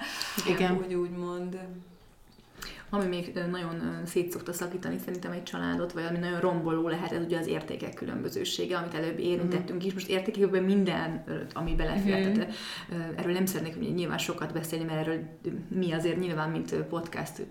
[0.49, 0.77] Igen.
[0.77, 1.59] Úgy úgy mond.
[2.95, 7.23] Ami még nagyon szét szokta szakítani szerintem egy családot, vagy ami nagyon romboló lehet, ez
[7.25, 9.87] ugye az értékek különbözősége, amit előbb érintettünk mm.
[9.87, 9.93] is.
[9.93, 12.29] Most értékekben minden, ami belefér.
[12.29, 12.33] Mm.
[12.33, 12.55] Tehát,
[13.17, 15.19] erről nem szeretnék nyilván sokat beszélni, mert erről
[15.69, 17.47] mi azért nyilván, mint podcast,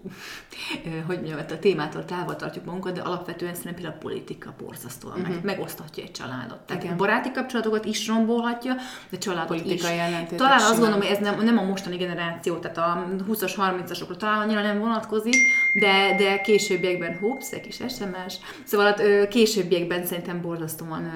[1.06, 5.30] hogy mondjam, a témától távol tartjuk magunkat, de alapvetően szerintem például a politika borzasztóan mm-hmm.
[5.30, 5.46] meg, mhm.
[5.46, 6.60] megosztatja egy családot.
[6.60, 6.98] Tehát Igen.
[6.98, 8.76] baráti kapcsolatokat is rombolhatja,
[9.10, 10.38] de családot Politikai is.
[10.38, 14.40] Talán azt gondolom, hogy ez nem, nem a mostani generáció, tehát a 20-as, 30-asokra talán
[14.40, 15.33] annyira nem vonatkozik,
[15.74, 21.12] de, de későbbiekben, hops, egy kis SMS, szóval hát, későbbiekben szerintem borzasztóan,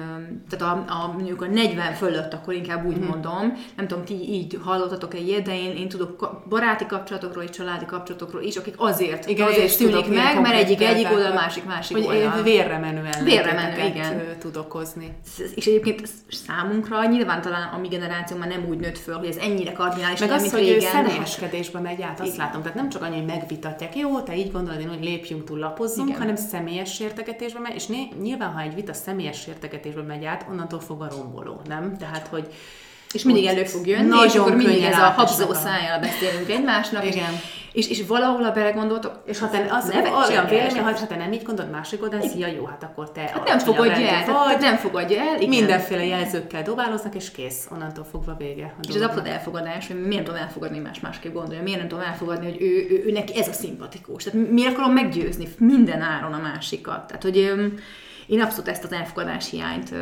[0.50, 3.08] tehát a, a, mondjuk a 40 fölött, akkor inkább úgy mm-hmm.
[3.08, 7.50] mondom, nem tudom, ti így hallottatok egy ilyet, de én, én tudok baráti kapcsolatokról és
[7.50, 11.96] családi kapcsolatokról is, akik azért, igen, azért szűnik meg, mert egyik egyik oldal, másik másik
[11.96, 12.42] hogy oldal.
[12.42, 14.38] Vérre menő vérre menő, igen.
[14.38, 15.16] tud okozni.
[15.54, 19.36] És egyébként számunkra nyilván talán a mi generáció már nem úgy nőtt föl, hogy ez
[19.36, 22.46] ennyire kardinális, meg az, hogy régen, személyeskedésbe megy át, azt igen.
[22.46, 22.62] látom.
[22.62, 26.08] Tehát nem csak annyi, hogy megvitatják, jó, te így gondolod, én, hogy lépjünk túl, lapozzunk,
[26.08, 26.20] igen.
[26.20, 27.88] hanem személyes sértegetésbe megy, és
[28.20, 31.96] nyilván, ha egy vita személyes sértegetésbe megy át, onnantól fog a romboló, nem?
[31.96, 32.52] Tehát, hogy
[33.12, 37.06] és mindig elő fog jönni, Nagyon és akkor mindig ez a habzó szájjal beszélünk egymásnak.
[37.06, 37.40] Igen.
[37.72, 39.92] És, és valahol a belegondoltok, és ha te az
[40.30, 43.44] olyan vélemény, ha te nem így gondolod, másik oldalon, szia, jó, hát akkor te hát
[43.44, 45.36] nem fogadja el, vagy, nem fogadja el.
[45.36, 45.48] Igen.
[45.48, 48.74] Mindenféle jelzőkkel dobáloznak, és kész, onnantól fogva vége.
[48.88, 52.04] És az abszolút elfogadás, hogy miért nem tudom elfogadni más másképp gondolja, miért nem tudom
[52.04, 54.24] elfogadni, hogy ő, ő, ő, neki ez a szimpatikus.
[54.24, 57.06] Tehát miért akarom meggyőzni minden áron a másikat.
[57.06, 57.36] Tehát, hogy
[58.28, 59.94] én abszolút ezt az elfogadás hiányt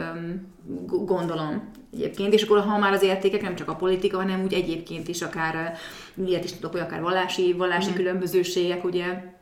[0.87, 5.09] gondolom egyébként, és akkor ha már az értékek nem csak a politika, hanem úgy egyébként
[5.09, 5.77] is akár,
[6.27, 7.95] ilyet is tudok, hogy akár vallási, vallási mm.
[7.95, 9.35] különbözőségek, ugye,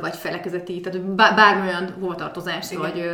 [0.00, 2.82] vagy felekezeti, tehát bármilyen hovatartozás, Igen.
[2.82, 3.04] vagy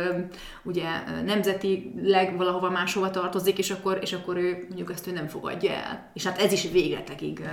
[0.63, 0.87] ugye
[1.25, 6.09] nemzetileg valahova máshova tartozik, és akkor, és akkor ő mondjuk ezt ő nem fogadja el.
[6.13, 7.49] És hát ez is végletekig.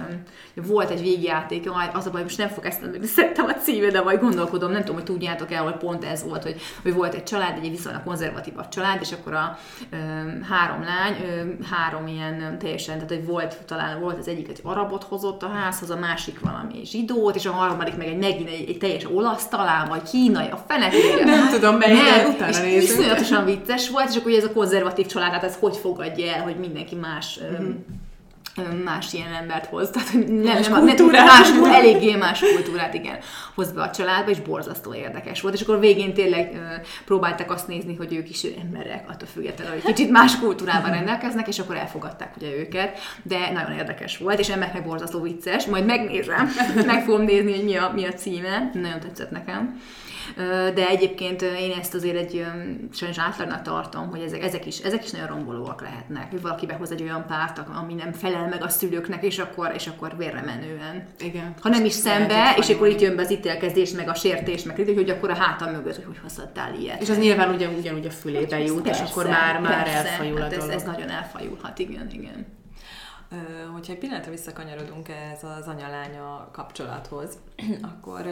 [0.55, 4.01] Volt egy végjáték, az a baj, most nem fog ezt mondani, szerettem a címe, de
[4.01, 7.23] majd gondolkodom, nem tudom, hogy tudjátok el, hogy pont ez volt, hogy, hogy volt egy
[7.23, 9.59] család, egy viszonylag konzervatívabb család, és akkor a
[9.91, 9.97] ö,
[10.49, 15.03] három lány, ö, három ilyen teljesen, tehát hogy volt, talán volt az egyik egy arabot
[15.03, 18.79] hozott a házhoz, a másik valami zsidót, és a harmadik meg egy megint egy, egy
[18.87, 21.25] teljes olasz talán, vagy kínai, a fenekére.
[21.25, 22.83] Nem tudom, melyik, utána nézünk.
[22.83, 26.43] iszonyatosan vicces volt, és akkor ugye ez a konzervatív család, hát ez hogy fogadja el,
[26.43, 27.71] hogy mindenki más mm-hmm
[28.85, 33.19] más ilyen embert hoz, tehát nem, más nem, kultúrát, nem, más, eléggé más kultúrát, igen,
[33.55, 36.59] hoz be a családba, és borzasztó érdekes volt, és akkor végén tényleg ö,
[37.05, 41.59] próbáltak azt nézni, hogy ők is emberek, attól függetlenül, hogy kicsit más kultúrában rendelkeznek, és
[41.59, 46.51] akkor elfogadták ugye őket, de nagyon érdekes volt, és ennek meg borzasztó vicces, majd megnézem,
[46.87, 49.81] meg fogom nézni, hogy mi a, mi a címe, nagyon tetszett nekem.
[50.75, 52.47] De egyébként én ezt azért egy
[52.93, 56.91] sajnos átlagnak tartom, hogy ezek, ezek, is, ezek is nagyon rombolóak lehetnek, hogy valaki behoz
[56.91, 61.07] egy olyan párt, ami nem felel meg a szülőknek, és akkor, és akkor vérre menően.
[61.19, 61.55] Igen.
[61.61, 64.77] Ha nem is szembe, és akkor itt jön be az ítélkezés, meg a sértés, meg
[64.77, 67.03] hogy akkor a hátam mögött, hogy hogy hozhattál ilyet.
[67.03, 70.37] És az nyilván ugyan, ugyanúgy a fülébe jut, persze, és akkor már, már persze, elfajul
[70.37, 72.47] a hát ez, ez nagyon elfajulhat, igen, igen.
[73.73, 77.39] Hogyha egy pillanatra visszakanyarodunk ez az anyalánya kapcsolathoz,
[77.95, 78.23] akkor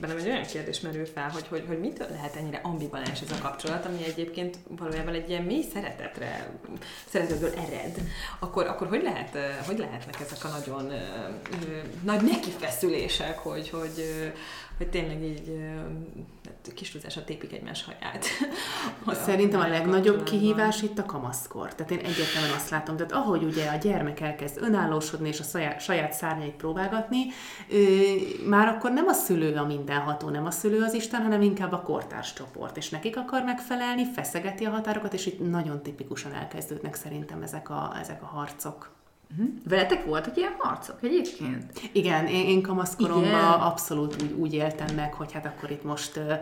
[0.00, 3.42] bennem egy olyan kérdés merül fel, hogy, hogy, hogy mitől lehet ennyire ambivalens ez a
[3.42, 6.50] kapcsolat, ami egyébként valójában egy ilyen mély szeretetre,
[7.06, 8.00] szeretetből ered,
[8.38, 9.36] akkor, akkor hogy, lehet,
[9.66, 10.92] hogy lehetnek ezek a nagyon
[12.02, 14.32] nagy nekifeszülések, hogy, hogy,
[14.76, 15.60] hogy tényleg így
[16.74, 18.26] kis túlzásra tépik egymás haját.
[19.26, 21.74] Szerintem a legnagyobb kihívás itt a kamaszkor.
[21.74, 25.80] Tehát én egyértelműen azt látom, tehát ahogy ugye a gyermek elkezd önállósodni és a saját,
[25.80, 27.26] saját szárnyait próbálgatni,
[28.46, 31.82] már akkor nem a szülő a mindenható, nem a szülő az Isten, hanem inkább a
[31.82, 32.76] kortárs csoport.
[32.76, 37.96] És nekik akar megfelelni, feszegeti a határokat, és itt nagyon tipikusan elkezdődnek szerintem ezek a,
[38.00, 38.97] ezek a harcok.
[39.30, 39.48] Uh-huh.
[39.68, 41.64] Veletek voltak ilyen harcok egyébként?
[41.92, 46.32] Igen, én, én kamaszkoromban abszolút úgy, úgy éltem meg, hogy hát akkor itt most uh,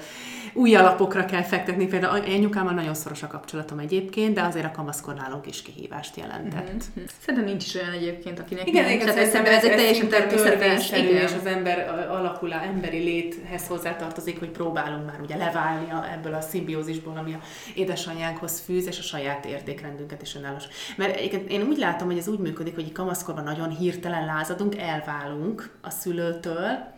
[0.52, 1.86] új alapokra kell fektetni.
[1.86, 6.62] Például anyukámmal nagyon szoros a kapcsolatom egyébként, de azért a kamaszkor nálunk is kihívást jelentett.
[6.68, 7.10] Uh-huh.
[7.20, 9.02] Szerintem nincs is olyan egyébként, akinek igen, nincs.
[9.02, 10.90] Igen, szerintem ez, ez egy teljesen természetes.
[10.90, 16.40] És az ember alakulá, emberi léthez hozzátartozik, hogy próbálunk már ugye leválni a, ebből a
[16.40, 17.40] szimbiózisból, ami a
[17.74, 20.64] édesanyjánkhoz fűz, és a saját értékrendünket is önállós.
[20.96, 21.18] Mert
[21.48, 26.94] én úgy látom, hogy ez úgy működik, hogy kamaszkorban nagyon hirtelen lázadunk, elválunk a szülőtől,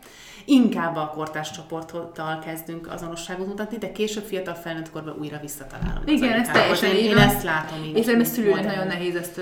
[0.49, 6.11] inkább a kortárs csoporttal kezdünk azonosságot mutatni, de később fiatal felnőtt korban újra visszatalálunk.
[6.11, 7.79] Igen, ez teljesen én, én ezt látom.
[7.95, 9.41] És nem szülőnek nagyon nehéz ezt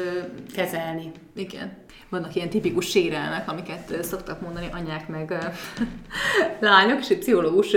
[0.54, 1.12] kezelni.
[1.34, 1.84] Igen.
[2.08, 5.34] Vannak ilyen tipikus sérelmek, amiket szoktak mondani anyák meg
[6.60, 7.76] lányok, és egy pszichológus,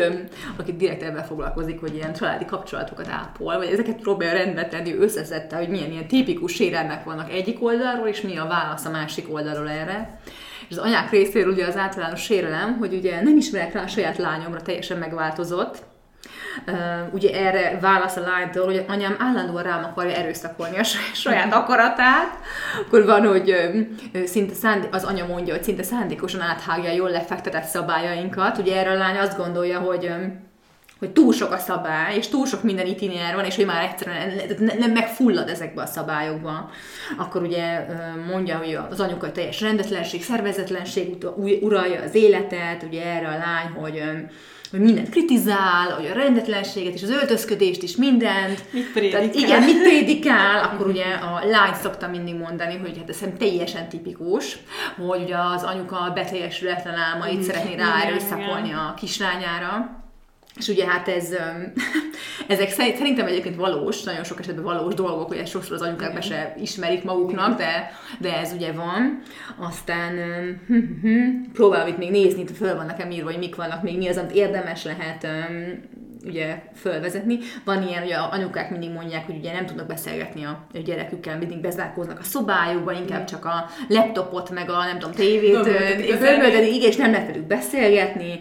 [0.57, 5.57] aki direkt ebben foglalkozik, hogy ilyen családi kapcsolatokat ápol, vagy ezeket próbálja rendbe tenni, összeszedte,
[5.57, 9.69] hogy milyen ilyen tipikus sérelmek vannak egyik oldalról, és mi a válasz a másik oldalról
[9.69, 10.19] erre
[10.69, 14.17] És az anyák részéről ugye az általános sérelem, hogy ugye nem ismerek rá a saját
[14.17, 15.87] lányomra, teljesen megváltozott,
[16.67, 22.37] Uh, ugye erre válasz a lánytól, hogy anyám állandóan rám akarja erőszakolni a saját akaratát,
[22.85, 23.55] akkor van, hogy
[24.25, 28.57] szinte szándé- az anya mondja, hogy szinte szándékosan áthágja jól lefektetett szabályainkat.
[28.57, 30.48] Ugye erre a lány azt gondolja, hogy um,
[30.99, 34.31] hogy túl sok a szabály, és túl sok minden itinér van, és hogy már egyszerűen
[34.79, 36.69] nem megfullad ezekbe a szabályokba.
[37.17, 37.85] Akkor ugye
[38.31, 41.17] mondja, hogy az anyuka teljes rendetlenség, szervezetlenség
[41.61, 44.03] uralja az életet, ugye erre a lány, hogy
[44.71, 48.63] hogy mindent kritizál, hogy a rendetlenséget és az öltözködést is mindent.
[48.71, 49.19] Mit prédikál?
[49.19, 53.89] Tehát igen, mit prédikál, akkor ugye a lány szokta mindig mondani, hogy hát ez teljesen
[53.89, 54.57] tipikus,
[55.07, 59.98] hogy ugye az anyuka beteljesületlen álmait szeretné ráerőszakolni a kislányára.
[60.59, 61.29] És ugye hát ez,
[62.47, 66.21] ezek szerintem egyébként valós, nagyon sok esetben valós dolgok, hogy ezt sokszor az anyukák be
[66.21, 69.21] se ismerik maguknak, de, de ez ugye van.
[69.57, 70.13] Aztán
[71.53, 74.35] próbálom itt még nézni, föl van nekem írva, hogy mik vannak még, mi az, amit
[74.35, 75.27] érdemes lehet
[76.25, 77.37] ugye fölvezetni.
[77.63, 81.61] Van ilyen, hogy a anyukák mindig mondják, hogy ugye nem tudnak beszélgetni a gyerekükkel, mindig
[81.61, 85.65] bezárkóznak a szobájukba, inkább csak a laptopot, meg a nem tudom, tévét,
[86.67, 88.39] igen, és nem lehet velük beszélgetni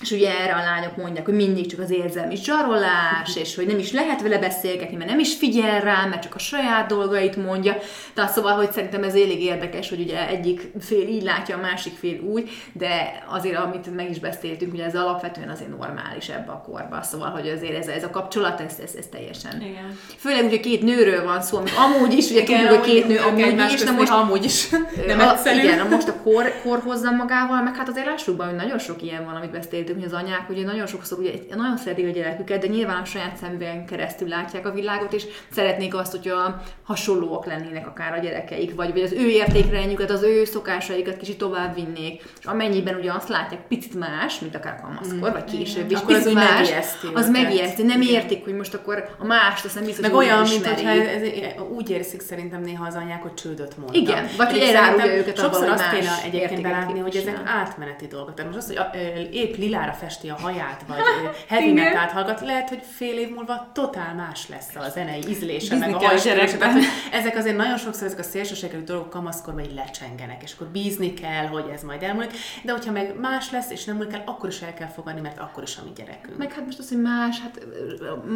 [0.00, 3.78] és ugye erre a lányok mondják, hogy mindig csak az érzelmi zsarolás, és hogy nem
[3.78, 7.76] is lehet vele beszélgetni, mert nem is figyel rá, mert csak a saját dolgait mondja.
[8.14, 11.92] Tehát szóval, hogy szerintem ez elég érdekes, hogy ugye egyik fél így látja, a másik
[11.98, 16.62] fél úgy, de azért, amit meg is beszéltünk, ugye ez alapvetően azért normális ebbe a
[16.66, 17.02] korba.
[17.02, 19.60] Szóval, hogy azért ez, ez a kapcsolat, ez, ez, ez teljesen.
[19.60, 19.98] Igen.
[20.16, 23.72] Főleg ugye két nőről van szó, amik amúgy is, ugye tudjuk, hogy két nő amúgy
[23.72, 24.68] is, de most amúgy is.
[25.06, 28.54] Nem a, igen, most a kor, kor hozza magával, meg hát azért lássuk be, hogy
[28.54, 31.76] nagyon sok ilyen van, amit beszélt beszéltünk, hogy az anyák ugye nagyon sokszor ugye, nagyon
[31.76, 36.10] szeretik a gyereküket, de nyilván a saját szemben keresztül látják a világot, és szeretnék azt,
[36.10, 41.38] hogyha hasonlóak lennének akár a gyerekeik, vagy, vagy az ő értékrendjüket, az ő szokásaikat kicsit
[41.38, 42.22] tovább vinnék.
[42.40, 45.32] És amennyiben ugye azt látják picit más, mint akár kamaszkor, mm.
[45.32, 47.82] vagy később is, akkor az más, megijeszti az megijeszti.
[47.82, 51.22] Nem értik, hogy most akkor a mást, azt nem biztos, Meg olyan, mint hogyha ez,
[51.76, 54.08] úgy érzik szerintem néha az anyák, hogy csődöt mondanak.
[54.08, 58.34] Igen, vagy hogy elárulja őket abban, hogy azt kéne egyébként belátni, hogy ezek átmeneti dolgok.
[58.34, 60.98] Tehát most az, hogy épp lila lilára festi a haját, vagy
[61.48, 65.92] heavy metal hallgat, lehet, hogy fél év múlva totál más lesz a zenei ízlése, Bizni
[65.92, 66.56] meg a hajstílusa.
[67.12, 71.46] Ezek azért nagyon sokszor ezek a szélsőségelű dolgok kamaszkorban így lecsengenek, és akkor bízni kell,
[71.46, 72.30] hogy ez majd elmúlik,
[72.62, 75.38] de hogyha meg más lesz, és nem múlik el, akkor is el kell fogadni, mert
[75.38, 76.38] akkor is a mi gyerekünk.
[76.38, 77.66] Meg hát most az, hogy más, hát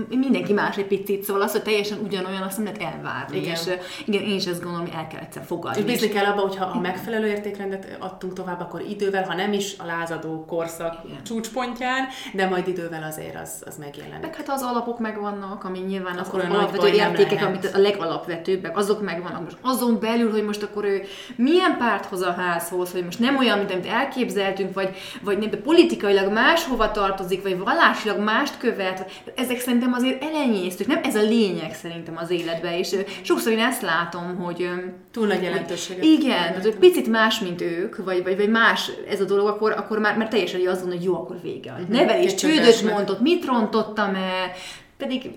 [0.08, 3.36] mindenki más egy picit, szóval az, hogy teljesen ugyanolyan, azt nem lehet elvárni.
[3.36, 3.50] Igen.
[3.52, 3.60] És
[4.04, 5.78] igen, én is azt gondolom, hogy el kell egyszer fogadni.
[5.78, 9.74] És bízni kell abba, hogyha a megfelelő értékrendet adtunk tovább, akkor idővel, ha nem is
[9.78, 14.20] a lázadó korszak igen csúcspontján, de majd idővel azért az, az megjelenik.
[14.20, 19.02] Meg hát az alapok megvannak, ami nyilván az akkor alapvető értékek, amit a legalapvetőbbek, azok
[19.02, 19.42] megvannak.
[19.42, 21.02] Most azon belül, hogy most akkor ő
[21.36, 25.50] milyen párt hoz a házhoz, hogy most nem olyan, mint amit elképzeltünk, vagy, vagy nem,
[25.50, 31.22] de politikailag máshova tartozik, vagy vallásilag mást követ, ezek szerintem azért elenyésztők, nem ez a
[31.22, 34.70] lényeg szerintem az életben, és sokszor én ezt látom, hogy
[35.12, 36.04] túl nagy jelentőséget.
[36.04, 39.72] Igen, tehát hogy picit más, mint ők, vagy, vagy, vagy más ez a dolog, akkor,
[39.72, 41.70] akkor már, már teljesen az hogy jó, akkor vége.
[41.70, 41.88] Uh-huh.
[41.88, 44.50] Nevelés csődöt mondott, mit rontottam el,
[44.96, 45.30] pedig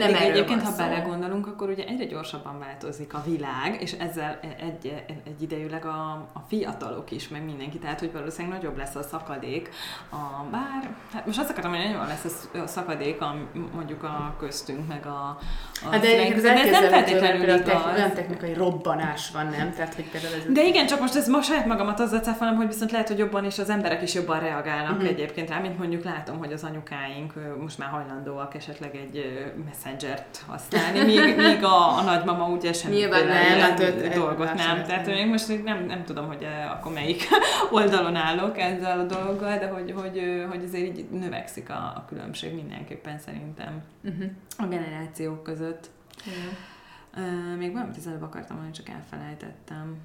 [0.00, 5.04] nem Még egyébként, ha belegondolunk, akkor ugye egyre gyorsabban változik a világ, és ezzel egy,
[5.06, 9.68] egy idejűleg a, a fiatalok is, meg mindenki, tehát hogy valószínűleg nagyobb lesz a szakadék,
[10.10, 13.34] a, bár, hát most azt akartam, hogy nagyobb lesz a szakadék a,
[13.74, 15.38] mondjuk a köztünk, meg a,
[15.84, 17.84] a hát de, ez, de ez nem feltétlenül igaz.
[17.94, 19.72] Olyan technikai robbanás van, nem?
[19.72, 22.66] Tehát, hogy például ez de igen, csak most ez ma saját magamat azzal cáfolom, hogy
[22.66, 25.08] viszont lehet, hogy jobban és az emberek is jobban reagálnak uh-huh.
[25.08, 29.42] egyébként rá, mint mondjuk látom, hogy az anyukáink most már hajlandóak esetleg egy
[29.90, 34.84] Messenger-t használni, míg, míg a, a nagymama ugye sem Nyilván nem, hát öt, dolgot nem.
[34.84, 37.28] Tehát még most nem, nem tudom, hogy akkor melyik
[37.70, 42.54] oldalon állok ezzel a dologgal, de hogy, hogy, hogy azért így növekszik a, a különbség
[42.54, 44.30] mindenképpen szerintem uh-huh.
[44.58, 45.90] a generációk között.
[47.16, 49.96] Uh, még valamit az előbb akartam mondani, csak elfelejtettem.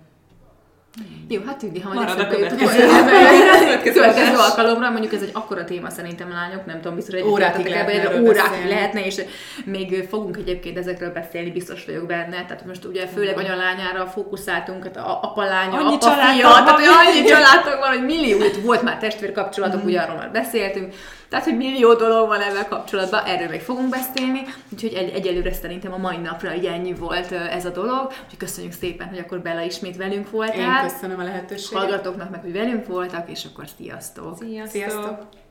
[1.27, 2.87] Jó, hát Tündi, ha majd a következő,
[3.93, 8.21] következő alkalomra, mondjuk ez egy akkora téma szerintem lányok, nem tudom, biztos, hogy órákig lehetne,
[8.21, 9.21] órákig lehetne, és
[9.65, 12.45] még fogunk egyébként ezekről beszélni, biztos vagyok benne.
[12.45, 17.23] Tehát most ugye főleg anyalányára fókuszáltunk, hát a apa lánya, annyi apa fia, tehát annyi
[17.23, 19.85] családok van, hogy millió, volt már testvérkapcsolatok, mm.
[19.85, 20.93] ugye arról már beszéltünk,
[21.35, 24.41] tehát, hogy millió dolog van ezzel kapcsolatban, erről még fogunk beszélni,
[24.73, 28.73] úgyhogy egy, egyelőre szerintem a mai napra így ennyi volt ez a dolog, úgyhogy köszönjük
[28.73, 30.83] szépen, hogy akkor Bella ismét velünk voltál.
[30.83, 31.81] Én köszönöm a lehetőséget.
[31.81, 34.37] Hallgatóknak meg, hogy velünk voltak, és akkor sziasztok!
[34.37, 34.71] Sziasztok!
[34.71, 35.44] sziasztok.